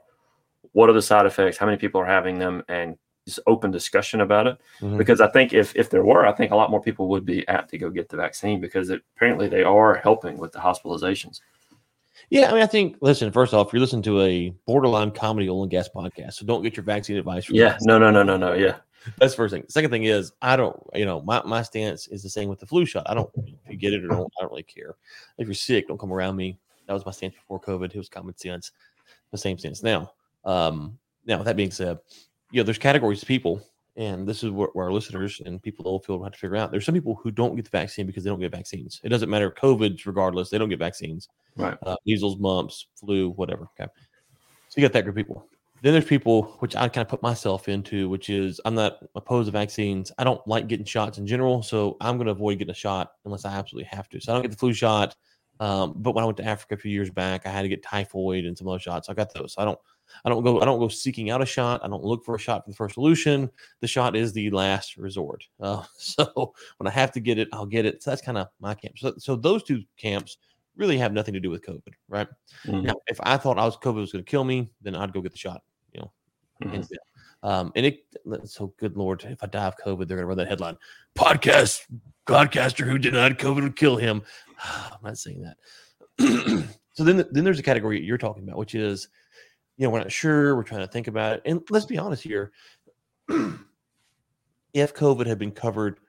what 0.74 0.90
are 0.90 0.94
the 0.94 1.02
side 1.02 1.26
effects 1.26 1.58
how 1.58 1.66
many 1.66 1.78
people 1.78 2.00
are 2.00 2.06
having 2.06 2.38
them 2.38 2.64
and 2.70 2.98
just 3.26 3.40
open 3.48 3.72
discussion 3.72 4.22
about 4.22 4.46
it 4.46 4.58
mm-hmm. 4.80 4.98
because 4.98 5.22
i 5.22 5.28
think 5.28 5.54
if 5.54 5.76
if 5.76 5.90
there 5.90 6.04
were 6.04 6.26
i 6.26 6.32
think 6.32 6.52
a 6.52 6.56
lot 6.56 6.70
more 6.70 6.82
people 6.82 7.08
would 7.08 7.26
be 7.26 7.48
apt 7.48 7.70
to 7.70 7.78
go 7.78 7.90
get 7.90 8.10
the 8.10 8.18
vaccine 8.18 8.62
because 8.62 8.90
it, 8.90 9.02
apparently 9.16 9.48
they 9.48 9.64
are 9.64 9.96
helping 9.96 10.38
with 10.38 10.52
the 10.52 10.60
hospitalizations 10.60 11.40
yeah, 12.30 12.50
I 12.50 12.54
mean, 12.54 12.64
I 12.64 12.66
think. 12.66 12.98
Listen, 13.02 13.32
first 13.32 13.54
off, 13.54 13.72
you're 13.72 13.82
listening 13.82 14.02
to 14.04 14.22
a 14.22 14.50
borderline 14.66 15.12
comedy 15.12 15.50
oil 15.50 15.64
and 15.64 15.70
gas 15.70 15.90
podcast, 15.94 16.34
so 16.34 16.46
don't 16.46 16.64
get 16.64 16.76
your 16.76 16.84
vaccine 16.84 17.18
advice. 17.18 17.46
From 17.46 17.56
yeah, 17.56 17.78
no, 17.82 18.00
no, 18.00 18.10
no, 18.10 18.24
no, 18.24 18.38
no. 18.38 18.54
Yeah, 18.54 18.78
that's 19.18 19.34
the 19.34 19.38
first 19.38 19.54
thing. 19.54 19.64
Second 19.68 19.92
thing 19.92 20.04
is, 20.04 20.32
I 20.42 20.56
don't, 20.56 20.78
you 20.94 21.06
know, 21.06 21.22
my, 21.22 21.42
my 21.46 21.62
stance 21.62 22.08
is 22.08 22.24
the 22.24 22.30
same 22.30 22.50
with 22.50 22.60
the 22.60 22.66
flu 22.66 22.86
shot. 22.86 23.10
I 23.10 23.14
don't, 23.14 23.30
if 23.36 23.72
you 23.72 23.78
get 23.78 23.94
it 23.94 24.04
or 24.04 24.08
don't, 24.08 24.32
I 24.38 24.42
don't 24.42 24.52
really 24.52 24.64
care. 24.64 24.96
If 25.38 25.48
you're 25.48 25.56
sick, 25.56 25.88
don't 25.88 26.00
come 26.00 26.14
around 26.14 26.36
me. 26.36 26.58
That 26.88 26.94
was 26.94 27.06
my 27.06 27.12
stance 27.12 27.36
before 27.36 27.60
COVID. 27.60 27.94
It 27.94 27.98
was 27.98 28.10
common 28.10 28.38
sense. 28.38 28.72
The 29.32 29.38
same 29.38 29.58
stance 29.58 29.84
now. 29.84 30.12
Um, 30.44 30.98
now, 31.26 31.38
with 31.38 31.46
that 31.46 31.58
being 31.58 31.72
said, 31.72 31.98
you 32.52 32.62
know, 32.62 32.64
there's 32.64 32.78
categories 32.78 33.22
of 33.22 33.28
people, 33.28 33.62
and 33.98 34.28
this 34.28 34.44
is 34.44 34.52
what 34.52 34.76
where 34.76 34.86
our 34.86 34.92
listeners 34.92 35.42
and 35.46 35.62
people 35.62 35.84
in 35.84 35.88
the 35.88 35.92
old 35.92 36.06
field 36.06 36.24
have 36.24 36.34
to 36.34 36.40
figure 36.40 36.58
out. 36.58 36.72
There's 36.72 36.86
some 36.86 36.94
people 36.94 37.16
who 37.16 37.32
don't 37.32 37.56
get 37.56 37.66
the 37.66 37.72
vaccine 37.72 38.06
because 38.06 38.24
they 38.24 38.30
don't 38.30 38.40
get 38.40 38.52
vaccines. 38.52 39.02
It 39.04 39.10
doesn't 39.10 39.30
matter 39.30 39.50
COVID's 39.50 40.06
regardless; 40.06 40.50
they 40.50 40.58
don't 40.58 40.70
get 40.70 40.80
vaccines. 40.80 41.28
Right. 41.56 41.78
Uh, 41.84 41.96
measles, 42.06 42.38
mumps, 42.38 42.88
flu, 42.96 43.32
whatever. 43.32 43.68
Okay. 43.80 43.90
So 44.70 44.82
you 44.82 44.84
got 44.84 44.94
that 44.94 45.04
group 45.04 45.16
of 45.16 45.18
people. 45.18 45.48
Then 45.86 45.94
there's 45.94 46.06
people 46.06 46.56
which 46.62 46.76
I 46.76 46.90
kind 46.90 47.06
of 47.06 47.10
put 47.10 47.22
myself 47.22 47.70
into, 47.70 48.10
which 48.10 48.32
is 48.32 48.60
I'm 48.66 48.74
not 48.74 48.98
opposed 49.14 49.46
to 49.46 49.52
vaccines. 49.52 50.12
I 50.18 50.24
don't 50.24 50.42
like 50.48 50.68
getting 50.68 50.84
shots 50.84 51.20
in 51.20 51.28
general, 51.28 51.62
so 51.62 51.96
I'm 52.02 52.18
going 52.18 52.26
to 52.26 52.32
avoid 52.32 52.58
getting 52.58 52.72
a 52.72 52.74
shot 52.74 53.12
unless 53.24 53.46
I 53.46 53.54
absolutely 53.54 53.88
have 53.92 54.10
to. 54.10 54.20
So 54.20 54.32
I 54.32 54.36
don't 54.36 54.42
get 54.42 54.50
the 54.50 54.58
flu 54.58 54.74
shot. 54.74 55.16
Um, 55.60 55.94
but 55.98 56.16
when 56.16 56.24
I 56.24 56.26
went 56.26 56.38
to 56.38 56.44
Africa 56.44 56.74
a 56.74 56.78
few 56.78 56.90
years 56.90 57.12
back, 57.12 57.46
I 57.46 57.52
had 57.52 57.62
to 57.62 57.70
get 57.70 57.84
typhoid 57.84 58.46
and 58.46 58.58
some 58.58 58.68
other 58.68 58.80
shots. 58.80 59.10
I 59.10 59.14
got 59.14 59.32
those. 59.36 59.54
So 59.54 59.62
I 59.62 59.66
don't, 59.66 59.78
I 60.26 60.30
don't 60.30 60.44
go, 60.44 60.60
I 60.60 60.66
don't 60.66 60.80
go 60.80 60.88
seeking 60.88 61.30
out 61.30 61.44
a 61.44 61.46
shot. 61.46 61.82
I 61.84 61.88
don't 61.88 62.04
look 62.04 62.26
for 62.26 62.34
a 62.34 62.40
shot 62.40 62.66
for 62.66 62.72
the 62.72 62.76
first 62.76 62.96
solution. 62.96 63.52
The 63.82 63.88
shot 63.88 64.16
is 64.16 64.34
the 64.34 64.50
last 64.50 64.98
resort. 64.98 65.44
Uh, 65.60 65.84
so 66.00 66.56
when 66.78 66.88
I 66.88 66.92
have 66.94 67.12
to 67.12 67.20
get 67.20 67.38
it, 67.38 67.48
I'll 67.54 67.68
get 67.68 67.86
it. 67.86 68.02
So 68.02 68.10
that's 68.10 68.24
kind 68.24 68.40
of 68.40 68.48
my 68.60 68.74
camp. 68.74 68.98
So, 68.98 69.14
so 69.20 69.36
those 69.36 69.62
two 69.62 69.84
camps 69.98 70.40
really 70.76 70.98
have 70.98 71.14
nothing 71.14 71.36
to 71.36 71.40
do 71.40 71.52
with 71.52 71.64
COVID, 71.64 71.94
right? 72.10 72.28
Mm-hmm. 72.66 72.88
Now, 72.88 72.96
if 73.06 73.20
I 73.22 73.38
thought 73.38 73.60
I 73.60 73.66
was 73.66 73.78
COVID 73.78 73.98
was 73.98 74.14
going 74.14 74.26
to 74.26 74.32
kill 74.32 74.44
me, 74.44 74.72
then 74.82 74.96
I'd 74.96 75.14
go 75.14 75.22
get 75.22 75.32
the 75.32 75.38
shot. 75.38 75.62
Mm-hmm. 76.64 77.48
um, 77.48 77.72
and 77.76 77.86
it 77.86 78.06
so 78.46 78.74
good 78.78 78.96
lord, 78.96 79.24
if 79.26 79.44
I 79.44 79.48
die 79.48 79.66
of 79.66 79.76
COVID, 79.78 80.08
they're 80.08 80.18
going 80.18 80.24
to 80.24 80.26
run 80.28 80.38
that 80.38 80.48
headline: 80.48 80.78
podcast 81.18 81.82
podcaster 82.26 82.86
who 82.86 82.98
denied 82.98 83.38
COVID 83.38 83.64
would 83.64 83.76
kill 83.76 83.98
him. 83.98 84.24
I'm 84.64 85.00
not 85.04 85.18
saying 85.18 85.44
that. 85.44 85.58
so 86.94 87.04
then, 87.04 87.26
then 87.32 87.44
there's 87.44 87.60
a 87.60 87.64
category 87.64 88.02
you're 88.04 88.18
talking 88.18 88.44
about, 88.44 88.58
which 88.58 88.76
is, 88.76 89.10
you 89.78 89.86
know, 89.86 89.90
we're 89.90 90.00
not 90.00 90.12
sure, 90.12 90.56
we're 90.56 90.64
trying 90.64 90.82
to 90.82 90.88
think 90.88 91.08
about 91.08 91.38
it, 91.38 91.42
and 91.46 91.62
let's 91.70 91.86
be 91.86 91.98
honest 91.98 92.24
here. 92.24 92.52
if 94.74 94.94
COVID 94.94 95.26
had 95.26 95.40
been 95.40 95.52
covered 95.52 96.00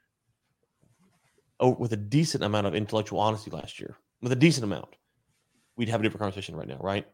with 1.61 1.93
a 1.93 1.97
decent 1.97 2.45
amount 2.45 2.67
of 2.67 2.75
intellectual 2.75 3.19
honesty 3.19 3.51
last 3.51 3.81
year, 3.81 3.97
with 4.21 4.33
a 4.33 4.37
decent 4.37 4.65
amount, 4.65 4.97
we'd 5.77 5.89
have 5.89 6.01
a 6.01 6.03
different 6.03 6.21
conversation 6.21 6.57
right 6.57 6.69
now, 6.69 6.79
right? 6.81 7.07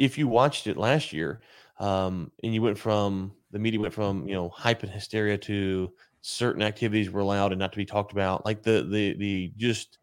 If 0.00 0.16
you 0.18 0.26
watched 0.28 0.66
it 0.66 0.76
last 0.78 1.12
year, 1.12 1.42
um, 1.78 2.32
and 2.42 2.54
you 2.54 2.62
went 2.62 2.78
from 2.78 3.32
the 3.50 3.58
media 3.58 3.80
went 3.80 3.94
from 3.94 4.26
you 4.26 4.34
know 4.34 4.48
hype 4.48 4.82
and 4.82 4.90
hysteria 4.90 5.36
to 5.38 5.92
certain 6.22 6.62
activities 6.62 7.10
were 7.10 7.20
allowed 7.20 7.52
and 7.52 7.58
not 7.58 7.72
to 7.72 7.78
be 7.78 7.84
talked 7.84 8.12
about, 8.12 8.46
like 8.46 8.62
the 8.62 8.86
the 8.90 9.14
the 9.18 9.52
just 9.56 9.98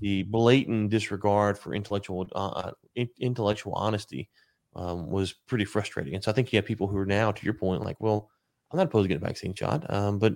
the 0.00 0.22
blatant 0.24 0.90
disregard 0.90 1.58
for 1.58 1.74
intellectual 1.74 2.28
uh, 2.34 2.70
intellectual 3.18 3.72
honesty 3.74 4.28
um, 4.76 5.10
was 5.10 5.32
pretty 5.32 5.64
frustrating. 5.64 6.14
And 6.14 6.22
so 6.22 6.30
I 6.30 6.34
think 6.34 6.52
you 6.52 6.56
have 6.58 6.64
people 6.66 6.86
who 6.86 6.98
are 6.98 7.06
now, 7.06 7.32
to 7.32 7.44
your 7.44 7.54
point, 7.54 7.84
like, 7.84 8.00
well, 8.00 8.30
I'm 8.70 8.78
not 8.78 8.86
opposed 8.86 9.04
to 9.04 9.08
getting 9.08 9.24
a 9.24 9.26
vaccine 9.26 9.54
shot, 9.54 9.92
um, 9.92 10.18
but 10.18 10.34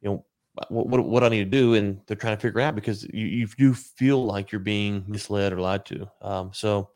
you 0.00 0.10
know, 0.10 0.24
what, 0.68 0.88
what, 0.88 1.04
what 1.06 1.24
I 1.24 1.28
need 1.28 1.44
to 1.44 1.50
do, 1.50 1.74
and 1.74 2.00
they're 2.06 2.16
trying 2.16 2.36
to 2.36 2.40
figure 2.40 2.60
out 2.60 2.74
because 2.74 3.04
you 3.12 3.26
you, 3.26 3.48
you 3.58 3.74
feel 3.74 4.24
like 4.24 4.52
you're 4.52 4.60
being 4.60 5.04
misled 5.06 5.52
or 5.52 5.60
lied 5.60 5.84
to. 5.86 6.08
Um, 6.22 6.50
so 6.54 6.90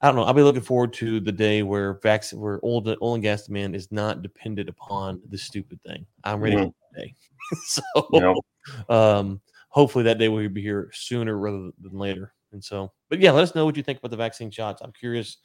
I 0.00 0.06
don't 0.06 0.16
know. 0.16 0.22
I'll 0.22 0.34
be 0.34 0.42
looking 0.42 0.62
forward 0.62 0.92
to 0.94 1.18
the 1.18 1.32
day 1.32 1.62
where 1.62 1.94
vaccine, 1.94 2.40
where 2.40 2.60
oil, 2.62 2.82
oil 3.02 3.14
and 3.14 3.22
gas 3.22 3.46
demand 3.46 3.74
is 3.74 3.90
not 3.90 4.22
dependent 4.22 4.68
upon 4.68 5.20
this 5.28 5.42
stupid 5.42 5.80
thing. 5.82 6.06
I'm 6.22 6.40
ready 6.40 6.56
mm-hmm. 6.56 6.66
for 6.66 6.74
that 6.94 7.02
day. 7.02 7.14
so, 7.66 8.40
um, 8.88 9.40
hopefully 9.70 10.04
that 10.04 10.18
day 10.18 10.28
will 10.28 10.48
be 10.48 10.62
here 10.62 10.90
sooner 10.92 11.36
rather 11.36 11.70
than 11.80 11.98
later. 11.98 12.32
And 12.52 12.62
so, 12.62 12.92
but 13.10 13.18
yeah, 13.18 13.32
let 13.32 13.42
us 13.42 13.54
know 13.54 13.64
what 13.64 13.76
you 13.76 13.82
think 13.82 13.98
about 13.98 14.10
the 14.10 14.16
vaccine 14.16 14.50
shots. 14.50 14.82
I'm 14.82 14.92
curious 14.92 15.38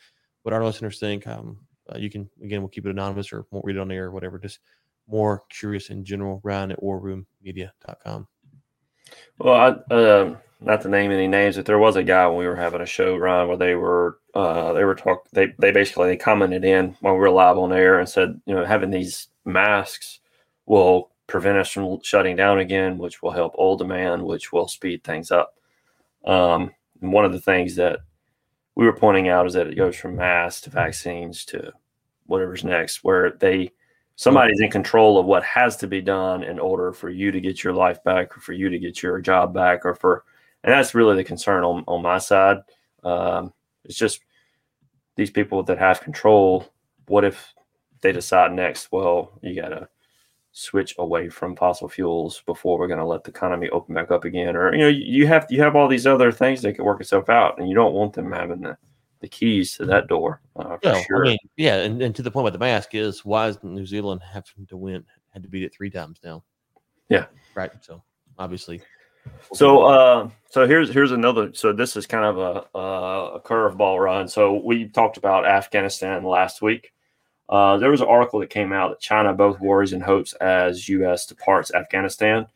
what 0.44 0.54
our 0.54 0.64
listeners 0.64 1.00
think. 1.00 1.26
Um, 1.28 1.58
uh, 1.94 1.98
you 1.98 2.10
can 2.10 2.30
again, 2.42 2.62
we'll 2.62 2.70
keep 2.70 2.86
it 2.86 2.92
anonymous 2.92 3.34
or 3.34 3.46
won't 3.52 3.66
read 3.66 3.76
it 3.76 3.80
on 3.80 3.88
the 3.88 3.96
air 3.96 4.06
or 4.06 4.12
whatever. 4.12 4.40
Just 4.40 4.60
more 5.08 5.44
curious 5.50 5.90
in 5.90 6.06
general, 6.06 6.40
Ryan 6.44 6.72
at 6.72 6.82
warroommedia.com. 6.82 8.28
Well, 9.40 9.54
I, 9.54 9.94
uh, 9.94 10.36
not 10.64 10.82
to 10.82 10.90
name 10.90 11.12
any 11.12 11.28
names, 11.28 11.56
but 11.56 11.66
there 11.66 11.80
was 11.80 11.96
a 11.96 12.04
guy 12.04 12.26
when 12.28 12.38
we 12.38 12.48
were 12.48 12.56
having 12.56 12.82
a 12.82 12.86
show, 12.86 13.16
Ryan, 13.16 13.48
where 13.48 13.58
they 13.58 13.76
were 13.76 14.20
uh, 14.34 14.74
they 14.74 14.84
were 14.84 14.96
talk 14.96 15.28
they 15.32 15.54
they 15.60 15.72
basically 15.72 16.08
they 16.08 16.18
commented 16.18 16.64
in 16.64 16.96
while 17.02 17.14
we 17.14 17.20
were 17.20 17.30
live 17.30 17.58
on 17.58 17.74
air 17.74 18.00
and 18.00 18.08
said, 18.08 18.40
you 18.46 18.56
know, 18.56 18.66
having 18.66 18.90
these 18.90 19.28
masks 19.46 20.20
will 20.66 21.12
prevent 21.28 21.58
us 21.58 21.70
from 21.70 22.00
shutting 22.04 22.36
down 22.36 22.60
again, 22.60 22.98
which 22.98 23.22
will 23.22 23.32
help 23.32 23.56
oil 23.60 23.76
demand, 23.78 24.24
which 24.24 24.52
will 24.52 24.68
speed 24.68 25.04
things 25.04 25.32
up. 25.32 25.56
Um, 26.26 26.72
and 27.02 27.12
one 27.12 27.26
of 27.26 27.34
the 27.34 27.42
things 27.42 27.76
that 27.76 28.00
we 28.76 28.86
were 28.86 28.96
pointing 28.96 29.30
out 29.30 29.46
is 29.46 29.54
that 29.54 29.68
it 29.68 29.76
goes 29.76 29.96
from 29.96 30.16
masks 30.16 30.62
to 30.62 30.70
vaccines 30.70 31.46
to 31.46 31.74
whatever's 32.26 32.64
next, 32.64 33.04
where 33.04 33.32
they 33.32 33.72
somebody's 34.16 34.62
in 34.62 34.70
control 34.70 35.18
of 35.18 35.26
what 35.26 35.44
has 35.44 35.76
to 35.78 35.88
be 35.88 36.02
done 36.02 36.44
in 36.44 36.60
order 36.60 36.94
for 36.94 37.10
you 37.10 37.32
to 37.32 37.42
get 37.42 37.64
your 37.64 37.74
life 37.74 38.04
back 38.04 38.38
or 38.38 38.42
for 38.42 38.54
you 38.54 38.70
to 38.70 38.80
get 38.80 39.02
your 39.02 39.20
job 39.20 39.54
back 39.54 39.86
or 39.86 39.96
for 39.96 40.24
and 40.64 40.72
that's 40.74 40.96
really 40.96 41.16
the 41.16 41.24
concern 41.24 41.64
on, 41.64 41.84
on 41.88 42.02
my 42.02 42.18
side 42.18 42.58
um, 43.04 43.54
it's 43.86 43.98
just 43.98 44.22
these 45.16 45.32
people 45.32 45.64
that 45.64 45.78
have 45.78 46.02
control 46.02 46.68
what 47.08 47.24
if 47.24 47.54
they 48.02 48.12
decide 48.12 48.52
next 48.52 48.92
well 48.92 49.32
you 49.42 49.60
got 49.60 49.70
to 49.70 49.88
switch 50.56 50.94
away 51.00 51.30
from 51.30 51.56
fossil 51.56 51.90
fuels 51.90 52.44
before 52.46 52.78
we're 52.78 52.88
going 52.88 53.00
to 53.00 53.06
let 53.06 53.24
the 53.24 53.32
economy 53.32 53.68
open 53.70 53.96
back 53.96 54.12
up 54.12 54.24
again 54.24 54.56
or 54.56 54.72
you 54.74 54.82
know 54.82 54.88
you 54.88 55.26
have 55.26 55.48
you 55.50 55.62
have 55.62 55.76
all 55.76 55.88
these 55.88 56.06
other 56.06 56.32
things 56.32 56.62
that 56.62 56.76
can 56.76 56.86
work 56.86 57.02
itself 57.02 57.28
out 57.28 57.60
and 57.60 57.68
you 57.68 57.74
don't 57.74 57.94
want 57.94 58.14
them 58.14 58.32
having 58.32 58.62
the 58.62 58.78
the 59.24 59.30
keys 59.30 59.78
to 59.78 59.86
that 59.86 60.08
door. 60.08 60.42
Uh, 60.58 60.78
yeah, 60.84 61.02
sure. 61.04 61.26
I 61.26 61.30
mean, 61.30 61.38
yeah, 61.56 61.78
and, 61.78 62.02
and 62.02 62.14
to 62.14 62.22
the 62.22 62.30
point 62.30 62.46
about 62.46 62.60
the 62.60 62.64
mask 62.64 62.94
is 62.94 63.24
why 63.24 63.48
is 63.48 63.58
New 63.64 63.86
Zealand 63.86 64.22
having 64.22 64.68
to 64.68 64.76
win 64.76 65.06
had 65.30 65.44
to 65.44 65.50
beat 65.50 65.64
it 65.64 65.74
three 65.74 65.90
times 65.90 66.20
now? 66.24 66.44
Yeah, 67.10 67.26
right. 67.56 67.72
So 67.82 68.04
obviously. 68.38 68.82
So, 69.54 69.84
uh, 69.84 70.30
so 70.50 70.68
here's 70.68 70.92
here's 70.92 71.12
another. 71.12 71.54
So 71.54 71.74
this 71.74 71.96
is 71.96 72.08
kind 72.08 72.26
of 72.26 72.38
a 72.38 72.78
a 72.80 73.42
curveball 73.42 74.00
run. 74.00 74.28
So 74.28 74.62
we 74.64 74.88
talked 74.90 75.18
about 75.18 75.46
Afghanistan 75.46 76.24
last 76.24 76.62
week. 76.62 76.94
uh, 77.50 77.78
there 77.78 77.92
was 77.92 78.02
an 78.02 78.08
article 78.08 78.40
that 78.40 78.50
came 78.50 78.74
out 78.74 78.90
that 78.90 79.00
China 79.00 79.34
both 79.34 79.60
worries 79.60 79.94
and 79.94 80.02
hopes 80.02 80.34
as 80.34 80.88
U.S. 80.90 81.26
departs 81.26 81.74
Afghanistan. 81.74 82.48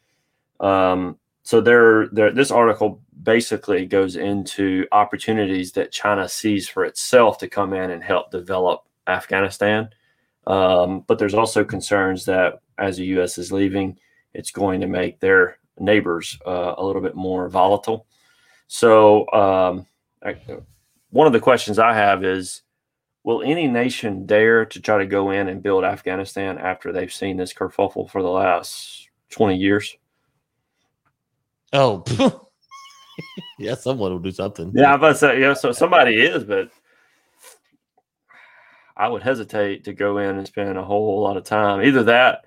Um, 0.60 1.18
so 1.44 1.62
there, 1.62 2.08
there, 2.08 2.32
this 2.32 2.52
article 2.52 3.02
basically 3.24 3.86
goes 3.86 4.16
into 4.16 4.86
opportunities 4.92 5.72
that 5.74 5.92
China 5.92 6.28
sees 6.28 6.68
for 6.68 6.84
itself 6.84 7.38
to 7.40 7.48
come 7.48 7.74
in 7.74 7.92
and 7.92 8.04
help 8.04 8.32
develop 8.32 8.86
Afghanistan. 9.08 9.90
Um, 10.48 11.04
but 11.08 11.20
there's 11.20 11.34
also 11.34 11.64
concerns 11.64 12.26
that 12.26 12.62
as 12.78 12.98
the 12.98 13.06
U.S. 13.08 13.38
is 13.38 13.52
leaving, 13.52 14.00
it's 14.34 14.52
going 14.52 14.82
to 14.82 14.88
make 14.88 15.20
their 15.20 15.58
neighbors 15.80 16.38
uh, 16.46 16.76
a 16.78 16.86
little 16.86 17.02
bit 17.02 17.16
more 17.16 17.50
volatile. 17.50 18.06
So, 18.68 19.32
um, 19.32 19.86
I, 20.24 20.36
one 21.12 21.28
of 21.28 21.34
the 21.34 21.40
questions 21.40 21.80
I 21.80 21.94
have 21.94 22.24
is 22.24 22.64
Will 23.28 23.44
any 23.44 23.68
nation 23.68 24.26
dare 24.26 24.66
to 24.68 24.82
try 24.82 25.00
to 25.00 25.06
go 25.06 25.32
in 25.32 25.50
and 25.50 25.62
build 25.62 25.84
Afghanistan 25.84 26.58
after 26.58 26.94
they've 26.94 27.12
seen 27.12 27.36
this 27.36 27.54
kerfuffle 27.54 28.10
for 28.10 28.24
the 28.24 28.30
last 28.30 29.10
20 29.32 29.58
years? 29.58 29.98
Oh, 31.74 32.06
yeah, 33.60 33.76
someone 33.76 34.14
will 34.14 34.20
do 34.20 34.32
something. 34.32 34.72
Yeah, 34.74 34.94
I 34.94 34.96
was 34.96 35.20
say, 35.20 35.42
yeah, 35.42 35.56
so 35.56 35.74
somebody 35.74 36.22
is, 36.22 36.46
but 36.46 36.70
I 38.96 39.10
would 39.10 39.24
hesitate 39.24 39.84
to 39.84 39.94
go 39.94 40.20
in 40.20 40.38
and 40.38 40.48
spend 40.48 40.78
a 40.78 40.86
whole 40.86 41.22
lot 41.22 41.36
of 41.36 41.44
time. 41.44 41.84
Either 41.84 42.04
that, 42.04 42.46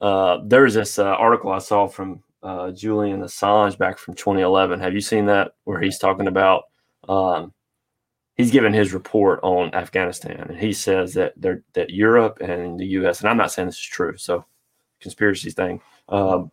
uh, 0.00 0.38
there's 0.42 0.72
this 0.72 0.98
uh, 0.98 1.04
article 1.04 1.52
I 1.52 1.58
saw 1.58 1.86
from 1.86 2.22
uh, 2.44 2.70
Julian 2.70 3.22
Assange 3.22 3.78
back 3.78 3.98
from 3.98 4.14
2011. 4.14 4.78
Have 4.80 4.94
you 4.94 5.00
seen 5.00 5.26
that 5.26 5.52
where 5.64 5.80
he's 5.80 5.98
talking 5.98 6.28
about 6.28 6.64
um, 7.08 7.52
he's 8.36 8.50
given 8.50 8.72
his 8.72 8.92
report 8.92 9.40
on 9.42 9.74
Afghanistan, 9.74 10.46
and 10.48 10.58
he 10.58 10.72
says 10.72 11.14
that 11.14 11.32
they're, 11.36 11.62
that 11.72 11.90
Europe 11.90 12.38
and 12.40 12.78
the 12.78 12.86
U.S. 12.86 13.20
and 13.20 13.28
I'm 13.28 13.36
not 13.36 13.52
saying 13.52 13.66
this 13.66 13.76
is 13.76 13.82
true, 13.82 14.16
so 14.16 14.44
conspiracy 15.00 15.50
thing, 15.50 15.80
um, 16.08 16.50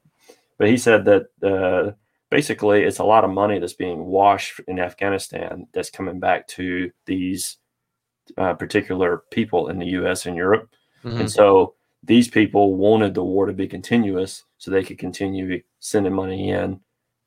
but 0.57 0.67
he 0.67 0.77
said 0.77 1.05
that 1.05 1.27
uh, 1.43 1.91
basically 2.29 2.83
it's 2.83 2.99
a 2.99 3.03
lot 3.03 3.23
of 3.23 3.29
money 3.29 3.59
that's 3.59 3.73
being 3.73 4.05
washed 4.05 4.59
in 4.67 4.79
Afghanistan 4.79 5.67
that's 5.73 5.89
coming 5.89 6.19
back 6.19 6.47
to 6.47 6.91
these 7.05 7.57
uh, 8.37 8.53
particular 8.53 9.23
people 9.31 9.69
in 9.69 9.79
the 9.79 9.87
U.S. 9.87 10.25
and 10.25 10.35
Europe, 10.35 10.73
mm-hmm. 11.03 11.21
and 11.21 11.31
so 11.31 11.75
these 12.03 12.29
people 12.29 12.75
wanted 12.75 13.13
the 13.13 13.23
war 13.23 13.45
to 13.45 13.53
be 13.53 13.67
continuous 13.67 14.43
so 14.57 14.71
they 14.71 14.83
could 14.83 14.97
continue 14.97 15.61
sending 15.79 16.13
money 16.13 16.49
in 16.49 16.79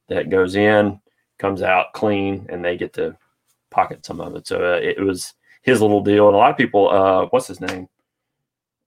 that 0.08 0.30
goes 0.30 0.56
in 0.56 1.00
comes 1.38 1.62
out 1.62 1.92
clean 1.92 2.46
and 2.48 2.64
they 2.64 2.76
get 2.76 2.92
to 2.94 3.16
pocket 3.70 4.04
some 4.04 4.20
of 4.20 4.34
it. 4.36 4.46
So 4.46 4.74
uh, 4.74 4.78
it 4.80 5.00
was 5.00 5.34
his 5.62 5.80
little 5.80 6.02
deal. 6.02 6.28
And 6.28 6.34
a 6.34 6.38
lot 6.38 6.50
of 6.50 6.56
people, 6.56 6.90
uh, 6.90 7.26
what's 7.26 7.48
his 7.48 7.60
name? 7.60 7.88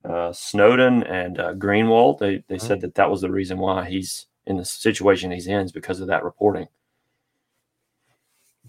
Uh, 0.05 0.31
Snowden 0.31 1.03
and 1.03 1.39
uh, 1.39 1.53
Greenwald, 1.55 2.19
they, 2.19 2.43
they 2.47 2.57
said 2.57 2.79
that 2.81 2.95
that 2.95 3.09
was 3.09 3.21
the 3.21 3.31
reason 3.31 3.57
why 3.57 3.89
he's 3.89 4.27
in 4.45 4.55
the 4.55 4.63
situation 4.63 5.31
he's 5.31 5.47
in 5.47 5.59
is 5.59 5.71
because 5.71 5.99
of 5.99 6.07
that 6.07 6.23
reporting. 6.23 6.67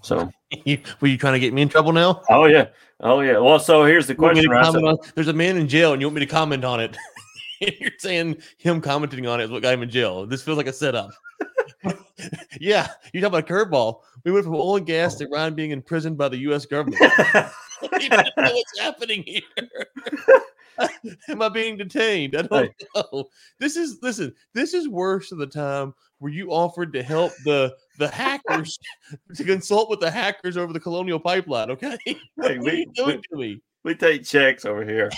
So, 0.03 0.31
were 1.01 1.09
you 1.09 1.19
trying 1.19 1.35
to 1.35 1.41
get 1.41 1.53
me 1.53 1.63
in 1.63 1.69
trouble 1.69 1.93
now? 1.93 2.23
Oh 2.31 2.47
yeah, 2.47 2.69
oh 3.01 3.21
yeah. 3.21 3.39
Well, 3.39 3.59
so 3.59 3.85
here's 3.85 4.07
the 4.07 4.15
question. 4.15 4.51
Right? 4.51 4.73
So, 4.73 4.87
on, 4.87 4.99
there's 5.15 5.29
a 5.29 5.33
man 5.33 5.57
in 5.57 5.69
jail, 5.69 5.93
and 5.93 6.01
you 6.01 6.07
want 6.07 6.17
me 6.17 6.21
to 6.21 6.27
comment 6.27 6.65
on 6.65 6.81
it? 6.81 6.97
You're 7.61 7.91
saying 7.99 8.39
him 8.59 8.81
commenting 8.81 9.27
on 9.27 9.41
it 9.41 9.45
is 9.45 9.51
what 9.51 9.63
got 9.63 9.75
him 9.75 9.83
in 9.83 9.91
jail. 9.91 10.27
This 10.27 10.43
feels 10.43 10.57
like 10.57 10.69
a 10.69 10.73
setup. 10.73 11.11
yeah, 12.61 12.89
you 13.13 13.21
talk 13.21 13.29
about 13.29 13.47
curveball. 13.47 14.01
We 14.25 14.33
went 14.33 14.45
from 14.45 14.55
oil 14.55 14.77
and 14.77 14.87
gas 14.87 15.17
to 15.17 15.27
Ryan 15.29 15.55
being 15.55 15.71
imprisoned 15.73 16.17
by 16.17 16.29
the 16.29 16.39
U.S. 16.39 16.67
government. 16.67 17.01
what's 17.81 18.79
happening 18.81 19.25
here. 19.25 19.43
Am 21.29 21.43
I 21.43 21.49
being 21.49 21.77
detained? 21.77 22.37
I 22.37 22.43
don't 22.43 22.73
know. 22.95 23.29
This 23.59 23.77
is 23.77 23.99
listen. 24.03 24.35
This 24.55 24.75
is 24.75 24.89
worse 24.89 25.31
than 25.31 25.39
the 25.39 25.47
time 25.47 25.95
where 26.19 26.33
you 26.33 26.51
offered 26.51 26.93
to 26.93 27.03
help 27.03 27.33
the 27.45 27.75
the 27.99 28.09
hackers 28.09 28.79
to 29.35 29.45
consult 29.45 29.91
with 29.91 30.01
the 30.01 30.11
hackers 30.11 30.57
over 30.57 30.73
the 30.73 30.81
Colonial 30.81 31.21
Pipeline. 31.21 31.71
Okay, 31.71 31.97
what 32.35 32.51
hey, 32.53 32.59
we, 32.59 32.87
doing 32.95 33.17
we, 33.17 33.23
to 33.23 33.37
me? 33.37 33.63
We 33.85 33.95
take 33.95 34.25
checks 34.25 34.65
over 34.65 34.85
here. 34.85 35.11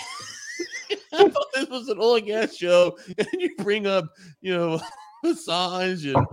I 1.13 1.27
thought 1.27 1.47
this 1.53 1.69
was 1.69 1.89
an 1.89 1.97
oil 1.99 2.15
and 2.15 2.25
gas 2.25 2.55
show, 2.55 2.97
and 3.17 3.27
you 3.33 3.55
bring 3.57 3.87
up, 3.87 4.05
you 4.41 4.55
know, 4.55 4.81
Assange 5.25 6.13
and 6.15 6.25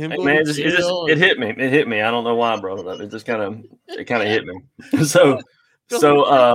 him 0.00 0.10
hey, 0.12 0.16
man, 0.18 0.36
it, 0.38 0.46
just, 0.46 0.58
it, 0.58 0.76
just, 0.76 0.90
it 1.08 1.18
hit 1.18 1.38
me. 1.38 1.50
It 1.50 1.70
hit 1.70 1.88
me. 1.88 2.00
I 2.00 2.10
don't 2.10 2.24
know 2.24 2.34
why, 2.34 2.58
bro. 2.58 2.76
It 2.92 3.10
just 3.10 3.26
kind 3.26 3.42
of 3.42 3.62
it 3.88 4.04
kind 4.04 4.22
of 4.22 4.28
hit 4.28 4.44
me. 4.44 5.04
so 5.04 5.40
so 5.88 6.22
uh 6.22 6.54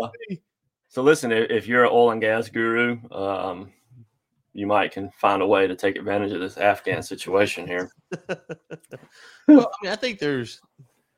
so 0.96 1.02
listen, 1.02 1.30
if 1.34 1.68
you're 1.68 1.84
an 1.84 1.90
oil 1.92 2.12
and 2.12 2.22
gas 2.22 2.48
guru, 2.48 2.98
um, 3.12 3.70
you 4.54 4.66
might 4.66 4.94
can 4.94 5.10
find 5.10 5.42
a 5.42 5.46
way 5.46 5.68
to 5.68 5.76
take 5.76 5.98
advantage 5.98 6.32
of 6.32 6.40
this 6.40 6.56
Afghan 6.56 7.04
situation 7.04 7.68
here. 7.68 7.92
well, 8.30 9.70
I 9.74 9.84
mean, 9.84 9.92
I 9.92 9.98
think 9.98 10.20
there's 10.20 10.62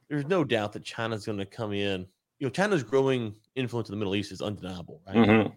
there's 0.10 0.26
no 0.26 0.44
doubt 0.44 0.74
that 0.74 0.84
China's 0.84 1.28
going 1.28 1.38
to 1.38 1.46
come 1.46 1.74
in. 1.74 2.08
You 2.40 2.48
know, 2.48 2.50
China's 2.50 2.82
growing 2.82 3.36
influence 3.54 3.90
in 3.90 3.94
the 3.94 4.00
Middle 4.00 4.16
East 4.16 4.32
is 4.32 4.42
undeniable, 4.42 5.00
right? 5.06 5.16
Mm-hmm. 5.16 5.54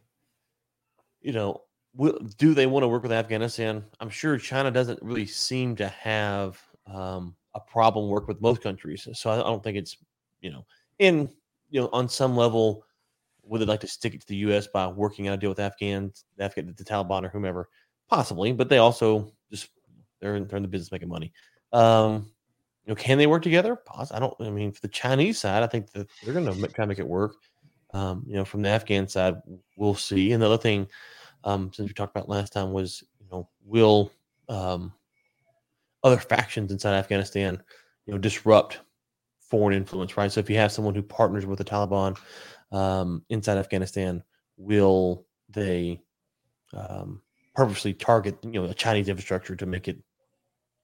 You 1.23 1.33
know, 1.33 1.63
will, 1.95 2.19
do 2.37 2.53
they 2.53 2.67
want 2.67 2.83
to 2.83 2.89
work 2.89 3.03
with 3.03 3.13
Afghanistan? 3.13 3.83
I'm 4.01 4.11
sure 4.11 4.37
China 4.37 4.71
doesn't 4.71 5.01
really 5.01 5.25
seem 5.25 5.77
to 5.77 5.89
have 5.89 6.63
um, 6.87 7.35
a 7.55 7.61
problem 7.61 8.11
work 8.11 8.29
with 8.29 8.43
most 8.43 8.61
countries. 8.61 9.09
So 9.15 9.31
I, 9.31 9.41
I 9.41 9.45
don't 9.45 9.65
think 9.65 9.79
it's 9.79 9.97
you 10.43 10.51
know 10.51 10.67
in 10.99 11.31
you 11.71 11.81
know 11.81 11.89
on 11.95 12.07
some 12.07 12.37
level 12.37 12.85
would 13.45 13.61
they 13.61 13.67
like 13.67 13.81
to 13.81 13.87
stick 13.87 14.15
it 14.15 14.21
to 14.21 14.27
the 14.27 14.37
U.S. 14.37 14.67
by 14.67 14.87
working 14.87 15.29
out 15.29 15.35
a 15.35 15.37
deal 15.37 15.51
with 15.51 15.61
Afghans, 15.61 16.25
Afghan, 16.39 16.75
the 16.77 16.85
Taliban, 16.85 17.25
or 17.25 17.29
whomever? 17.29 17.69
Possibly, 18.09 18.53
but 18.53 18.69
they 18.69 18.79
also 18.79 19.33
just 19.51 19.69
they're 20.21 20.37
in, 20.37 20.47
they're 20.47 20.57
in 20.57 20.63
the 20.63 20.69
business 20.69 20.93
making 20.93 21.09
money. 21.09 21.33
Um, 21.73 22.31
you 22.85 22.91
know, 22.91 22.97
can 22.97 23.19
they 23.19 23.27
work 23.27 23.43
together? 23.43 23.79
I 24.13 24.19
don't. 24.19 24.35
I 24.41 24.51
mean, 24.51 24.73
for 24.73 24.81
the 24.81 24.89
Chinese 24.89 25.39
side, 25.39 25.63
I 25.63 25.67
think 25.67 25.91
that 25.93 26.09
they're 26.25 26.35
going 26.35 26.47
to 26.47 26.69
try 26.69 26.85
to 26.85 26.89
make 26.89 26.99
it 26.99 27.07
work. 27.07 27.35
Um, 27.93 28.25
you 28.27 28.35
know, 28.35 28.45
from 28.45 28.63
the 28.63 28.69
Afghan 28.69 29.09
side, 29.09 29.37
we'll 29.77 29.95
see. 29.95 30.33
And 30.33 30.43
the 30.43 30.47
other 30.47 30.59
thing 30.59 30.89
um, 31.45 31.73
since 31.73 31.89
we 31.89 31.95
talked 31.95 32.15
about 32.15 32.29
last 32.29 32.53
time 32.53 32.73
was 32.73 33.03
you 33.21 33.27
know 33.31 33.49
will 33.65 34.11
um, 34.49 34.93
other 36.03 36.19
factions 36.19 36.73
inside 36.73 36.95
Afghanistan 36.95 37.63
you 38.07 38.13
know 38.13 38.19
disrupt 38.19 38.81
foreign 39.41 39.77
influence 39.77 40.17
right 40.17 40.31
so 40.31 40.41
if 40.41 40.49
you 40.49 40.57
have 40.57 40.73
someone 40.73 40.95
who 40.95 41.03
partners 41.03 41.47
with 41.47 41.59
the 41.59 41.65
Taliban 41.65 42.17
um, 42.73 43.25
inside 43.29 43.59
Afghanistan 43.59 44.23
will 44.57 45.27
they 45.49 46.01
um, 46.75 47.21
purposely 47.55 47.93
target 47.95 48.39
you 48.43 48.53
know 48.53 48.65
a 48.65 48.75
Chinese 48.75 49.09
infrastructure 49.09 49.57
to 49.57 49.67
make 49.67 49.89
it 49.89 49.99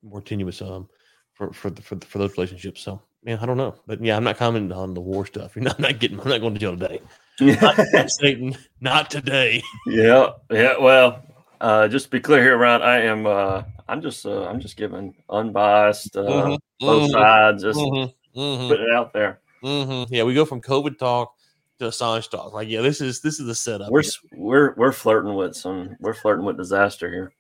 more 0.03 0.21
tenuous 0.21 0.63
um, 0.63 0.89
for 1.35 1.53
for 1.53 1.71
the, 1.71 1.83
for, 1.83 1.95
the, 1.95 2.07
for 2.07 2.19
those 2.19 2.33
relationships 2.33 2.81
so 2.81 3.01
man 3.23 3.39
I 3.39 3.47
don't 3.47 3.57
know 3.57 3.75
but 3.87 4.03
yeah 4.03 4.17
I'm 4.17 4.25
not 4.25 4.37
commenting 4.37 4.73
on 4.73 4.95
the 4.95 5.01
war 5.01 5.27
stuff 5.27 5.55
you're 5.57 5.65
not, 5.65 5.77
I'm 5.77 5.83
not 5.83 5.99
getting 5.99 6.21
I'm 6.21 6.29
not 6.29 6.41
going 6.41 6.55
to 6.55 6.61
jail 6.61 6.77
today 6.77 7.01
not 7.41 8.11
Satan, 8.11 8.57
not 8.81 9.11
today. 9.11 9.63
Yeah, 9.87 10.31
yeah. 10.51 10.79
Well, 10.79 11.23
uh, 11.61 11.89
just 11.89 12.07
to 12.07 12.11
be 12.11 12.21
clear 12.21 12.43
here, 12.43 12.57
Ryan, 12.57 12.83
I 12.83 13.01
am. 13.03 13.27
Uh, 13.27 13.63
I'm 13.89 14.03
just. 14.03 14.27
Uh, 14.27 14.47
I'm 14.47 14.61
just 14.61 14.77
giving 14.77 15.15
unbiased 15.29 16.17
uh, 16.17 16.23
mm-hmm, 16.23 16.55
both 16.81 17.03
mm-hmm, 17.03 17.13
sides. 17.13 17.63
Just 17.63 17.79
mm-hmm, 17.79 18.39
mm-hmm. 18.39 18.69
put 18.69 18.81
it 18.81 18.91
out 18.93 19.13
there. 19.13 19.41
Mm-hmm. 19.63 20.13
Yeah, 20.13 20.25
we 20.25 20.35
go 20.35 20.45
from 20.45 20.61
COVID 20.61 20.99
talk 20.99 21.36
to 21.79 21.87
Assange 21.87 22.31
talk. 22.31 22.53
Like, 22.53 22.69
yeah, 22.69 22.81
this 22.81 23.01
is 23.01 23.21
this 23.21 23.41
is 23.41 23.47
the 23.47 23.55
setup. 23.55 23.91
We're 23.91 24.03
here. 24.03 24.13
we're 24.33 24.75
we're 24.77 24.93
flirting 24.93 25.35
with 25.35 25.57
some. 25.57 25.97
We're 26.01 26.15
flirting 26.15 26.45
with 26.45 26.57
disaster 26.57 27.11
here 27.11 27.33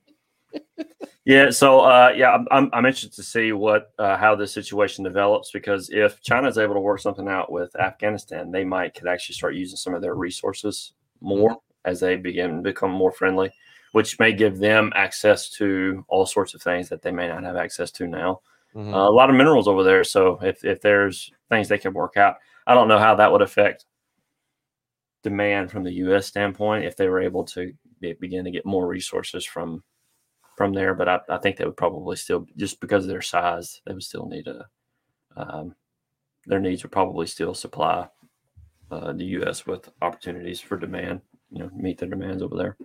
yeah, 1.25 1.51
so 1.51 1.81
uh, 1.81 2.13
yeah, 2.15 2.39
I'm, 2.51 2.71
I'm 2.73 2.87
interested 2.87 3.13
to 3.15 3.23
see 3.23 3.53
what 3.53 3.93
uh, 3.99 4.17
how 4.17 4.35
this 4.35 4.53
situation 4.53 5.05
develops 5.05 5.51
because 5.51 5.91
if 5.91 6.21
China 6.23 6.49
is 6.49 6.59
able 6.59 6.75
to 6.75 6.81
work 6.81 7.01
something 7.01 7.29
out 7.29 7.51
with 7.51 7.75
Afghanistan, 7.77 8.51
they 8.51 8.65
might 8.65 8.95
could 8.95 9.09
actually 9.09 9.35
start 9.35 9.55
using 9.55 9.77
some 9.77 9.95
of 9.95 10.03
their 10.03 10.15
resources 10.15 10.93
more 11.21 11.57
as 11.85 12.01
they 12.01 12.17
begin 12.17 12.57
to 12.57 12.63
become 12.63 12.91
more 12.91 13.13
friendly, 13.13 13.51
which 13.93 14.19
may 14.19 14.33
give 14.33 14.59
them 14.59 14.93
access 14.95 15.51
to 15.51 16.05
all 16.09 16.27
sorts 16.27 16.55
of 16.55 16.63
things 16.63 16.89
that 16.89 17.03
they 17.03 17.13
may 17.13 17.29
not 17.29 17.45
have 17.45 17.57
access 17.57 17.91
to 17.93 18.07
now. 18.07 18.41
Mm-hmm. 18.75 18.93
Uh, 18.93 19.09
a 19.09 19.11
lot 19.11 19.31
of 19.31 19.37
minerals 19.37 19.69
over 19.69 19.83
there, 19.83 20.05
so 20.05 20.39
if 20.43 20.65
if 20.65 20.81
there's 20.81 21.31
things 21.49 21.69
they 21.69 21.79
can 21.79 21.95
work 21.95 22.17
out, 22.17 22.37
I 22.67 22.75
don't 22.75 22.89
know 22.89 22.99
how 22.99 23.15
that 23.15 23.31
would 23.31 23.43
affect 23.43 23.87
demand 25.27 25.73
from 25.73 25.83
the 25.83 25.93
U.S. 25.95 26.27
standpoint 26.27 26.85
if 26.85 26.97
they 26.97 27.09
were 27.09 27.21
able 27.21 27.45
to 27.47 27.73
be, 28.01 28.13
begin 28.15 28.45
to 28.45 28.51
get 28.53 28.65
more 28.65 28.87
resources 28.87 29.45
from 29.45 29.83
from 30.57 30.73
there, 30.73 30.95
but 30.95 31.09
I, 31.09 31.21
I, 31.29 31.37
think 31.37 31.57
they 31.57 31.67
would 31.67 31.77
probably 31.77 32.17
still 32.17 32.47
just 32.57 32.81
because 32.81 33.05
of 33.05 33.11
their 33.11 33.21
size, 33.21 33.83
they 33.85 33.93
would 33.93 34.03
still 34.03 34.27
need 34.27 34.47
a 34.47 34.67
um, 35.37 35.75
their 36.47 36.61
needs 36.61 36.83
would 36.83 36.93
probably 36.93 37.27
still 37.27 37.53
supply 37.53 38.09
uh, 38.91 39.13
the 39.13 39.25
U.S. 39.39 39.67
with 39.67 39.91
opportunities 40.01 40.61
for 40.61 40.79
demand, 40.79 41.21
you 41.51 41.59
know, 41.59 41.71
meet 41.75 41.99
the 41.99 42.07
demands 42.07 42.43
over 42.43 42.57
there. 42.57 42.77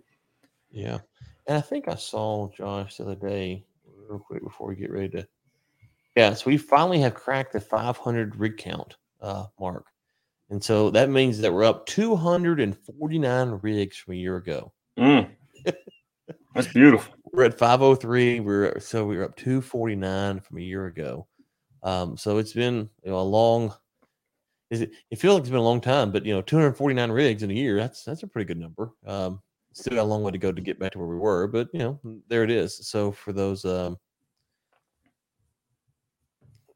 Yeah, 0.72 1.00
and 1.48 1.58
I 1.58 1.62
think 1.62 1.88
I 1.88 1.96
saw 1.96 2.50
Josh 2.50 2.98
the 2.98 3.04
other 3.04 3.16
day, 3.16 3.64
real 4.10 4.20
quick 4.20 4.44
before 4.44 4.68
we 4.68 4.76
get 4.76 4.92
ready 4.92 5.10
to. 5.10 5.28
Yeah, 6.18 6.34
so 6.34 6.50
we 6.50 6.58
finally 6.58 7.00
have 7.00 7.14
cracked 7.14 7.54
the 7.54 7.62
500 7.62 8.36
rig 8.36 8.58
count 8.58 8.98
uh, 9.22 9.46
mark, 9.60 9.86
And 10.52 10.62
so 10.62 10.90
that 10.92 11.10
means 11.10 11.40
that 11.40 11.54
we're 11.54 11.64
up 11.64 11.86
249 11.86 13.60
rigs 13.64 13.98
from 13.98 14.14
a 14.14 14.18
year 14.18 14.36
ago. 14.36 14.74
Mm. 15.00 15.30
That's 16.54 16.68
beautiful. 16.68 17.14
We're 17.34 17.46
at 17.46 17.58
503. 17.58 18.42
We're 18.42 18.78
so 18.82 19.06
we 19.06 19.16
are 19.16 19.24
up 19.24 19.38
249 19.38 20.42
from 20.42 20.58
a 20.58 20.62
year 20.62 20.88
ago. 20.88 21.28
Um, 21.82 22.18
so 22.18 22.40
it's 22.40 22.52
been 22.52 22.90
you 23.06 23.12
know, 23.12 23.20
a 23.20 23.22
long. 23.22 23.74
Is 24.70 24.82
it? 24.82 24.92
It 25.10 25.20
feels 25.20 25.36
like 25.36 25.44
it's 25.44 25.50
been 25.50 25.60
a 25.60 25.64
long 25.64 25.80
time, 25.80 26.12
but 26.12 26.26
you 26.26 26.34
know, 26.34 26.42
249 26.42 27.10
rigs 27.10 27.44
in 27.44 27.52
a 27.52 27.54
year. 27.54 27.78
That's 27.78 28.04
that's 28.04 28.24
a 28.24 28.28
pretty 28.28 28.48
good 28.48 28.60
number. 28.60 28.92
Um, 29.08 29.42
still 29.72 29.96
got 29.96 30.02
a 30.02 30.04
long 30.04 30.24
way 30.24 30.32
to 30.32 30.38
go 30.38 30.52
to 30.52 30.62
get 30.62 30.78
back 30.78 30.92
to 30.92 31.00
where 31.00 31.08
we 31.08 31.16
were, 31.16 31.48
but 31.48 31.70
you 31.72 31.80
know, 31.80 32.00
there 32.28 32.44
it 32.44 32.52
is. 32.52 32.86
So 32.86 33.14
for 33.14 33.32
those, 33.32 33.64
um, 33.64 33.98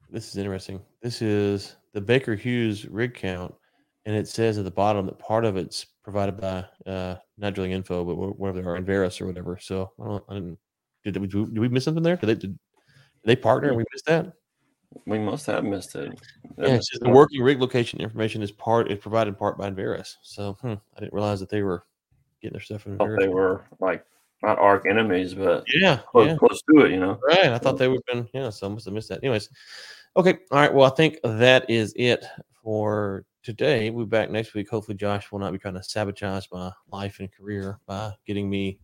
this 0.10 0.30
is 0.30 0.38
interesting. 0.38 0.80
This 1.02 1.22
is 1.22 1.76
the 1.92 2.00
Baker 2.00 2.36
Hughes 2.36 2.86
rig 2.86 3.14
count, 3.14 3.54
and 4.06 4.16
it 4.16 4.28
says 4.28 4.58
at 4.58 4.64
the 4.66 4.72
bottom 4.72 5.06
that 5.08 5.20
part 5.20 5.46
of 5.46 5.58
it's 5.58 5.86
provided 6.04 6.40
by 6.40 6.66
uh, 6.86 7.16
not 7.38 7.54
drilling 7.54 7.72
info, 7.72 8.04
but 8.06 8.16
whatever 8.16 8.62
they 8.62 8.68
are, 8.68 8.80
Enverus 8.80 9.20
or 9.20 9.26
whatever. 9.26 9.58
So 9.60 9.92
I 10.00 10.06
don't, 10.06 10.24
I 10.30 10.34
didn't. 10.36 10.60
Did 11.04 11.18
we, 11.18 11.28
did 11.28 11.60
we 11.60 11.70
miss 11.70 11.84
something 11.84 12.02
there? 12.02 12.16
Did 12.16 12.28
they 12.28 12.34
did, 12.34 12.42
did 12.52 12.58
they 13.26 13.36
partner? 13.36 13.70
and 13.70 13.78
We 13.78 13.84
missed 13.94 14.06
that. 14.08 14.34
We 15.06 15.20
must 15.20 15.46
have 15.48 15.64
missed 15.64 15.96
it. 15.96 16.20
That 16.58 16.68
Yeah, 16.68 16.76
must 16.76 16.94
it 16.94 16.96
says 16.96 17.00
the 17.02 17.10
working 17.10 17.42
rig 17.42 17.62
location 17.62 18.00
information 18.00 18.42
is 18.42 18.52
part 18.52 18.92
is 18.92 18.98
provided 19.00 19.30
in 19.30 19.36
part 19.36 19.58
by 19.58 19.70
Enverus. 19.70 20.16
So 20.24 20.54
hmm, 20.62 20.74
I 20.96 21.00
didn't 21.00 21.14
realize 21.14 21.40
that 21.42 21.50
they 21.50 21.62
were 21.62 21.84
getting 22.42 22.54
their 22.54 22.62
stuff 22.62 22.84
from 22.84 22.98
thought 22.98 23.10
they 23.20 23.28
were 23.28 23.66
like 23.80 24.06
not 24.42 24.58
arch 24.60 24.86
enemies, 24.88 25.34
but 25.34 25.64
Yeah, 25.74 26.00
close, 26.10 26.28
yeah. 26.28 26.36
close 26.38 26.62
to 26.74 26.86
it. 26.86 26.92
You 26.92 27.00
know. 27.00 27.20
Right. 27.28 27.52
I 27.52 27.58
thought 27.58 27.78
they 27.78 27.88
would 27.88 28.02
have 28.08 28.24
been, 28.24 28.30
yeah, 28.34 28.50
so 28.50 28.68
I 28.68 28.70
must 28.70 28.86
have 28.86 28.94
missed 28.94 29.10
that. 29.10 29.24
Anyways. 29.24 29.50
Okay. 30.18 30.38
All 30.52 30.60
right. 30.60 30.74
Well, 30.74 30.90
I 30.92 30.96
think 30.96 31.18
that 31.24 31.70
is 31.70 31.94
it 31.96 32.26
for 32.66 33.24
today. 33.44 33.92
We'll 33.92 34.08
be 34.08 34.10
back 34.10 34.32
next 34.32 34.56
week. 34.56 34.68
Hopefully, 34.72 34.98
Josh 34.98 35.32
will 35.32 35.38
not 35.38 35.54
be 35.54 35.60
trying 35.60 35.76
to 35.76 35.84
sabotage 35.84 36.48
my 36.52 36.72
life 36.92 37.20
and 37.20 37.32
career 37.32 37.80
by 37.86 38.12
getting 38.26 38.50
me 38.50 38.80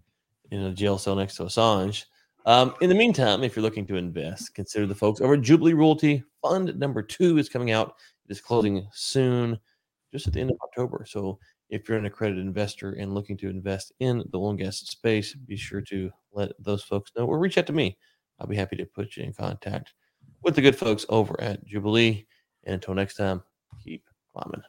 in 0.51 0.61
a 0.61 0.73
jail 0.73 0.99
cell 0.99 1.15
next 1.15 1.35
to 1.37 1.43
Assange. 1.43 2.05
Um, 2.45 2.75
in 2.81 2.89
the 2.89 2.95
meantime, 2.95 3.43
if 3.43 3.55
you're 3.55 3.63
looking 3.63 3.87
to 3.87 3.95
invest, 3.95 4.53
consider 4.53 4.85
the 4.85 4.93
folks 4.93 5.19
over 5.19 5.35
Jubilee 5.35 5.73
Royalty. 5.73 6.23
Fund 6.43 6.77
number 6.77 7.01
two 7.01 7.39
is 7.39 7.49
coming 7.49 7.71
out. 7.71 7.95
It 8.29 8.31
is 8.31 8.39
closing 8.39 8.87
soon, 8.93 9.59
just 10.11 10.27
at 10.27 10.33
the 10.33 10.41
end 10.41 10.51
of 10.51 10.57
October. 10.63 11.03
So 11.07 11.39
if 11.69 11.89
you're 11.89 11.97
an 11.97 12.05
accredited 12.05 12.45
investor 12.45 12.91
and 12.93 13.15
looking 13.15 13.37
to 13.37 13.49
invest 13.49 13.93
in 13.99 14.23
the 14.31 14.39
oil 14.39 14.53
gas 14.53 14.77
space, 14.77 15.33
be 15.33 15.57
sure 15.57 15.81
to 15.81 16.11
let 16.31 16.51
those 16.59 16.83
folks 16.83 17.11
know 17.17 17.25
or 17.25 17.39
reach 17.39 17.57
out 17.57 17.65
to 17.67 17.73
me. 17.73 17.97
I'll 18.39 18.47
be 18.47 18.55
happy 18.55 18.75
to 18.75 18.85
put 18.85 19.17
you 19.17 19.23
in 19.23 19.33
contact 19.33 19.93
with 20.43 20.53
the 20.53 20.61
good 20.61 20.75
folks 20.75 21.03
over 21.09 21.39
at 21.41 21.65
Jubilee. 21.65 22.27
And 22.63 22.75
until 22.75 22.93
next 22.93 23.15
time, 23.15 23.41
keep 23.83 24.03
climbing. 24.33 24.63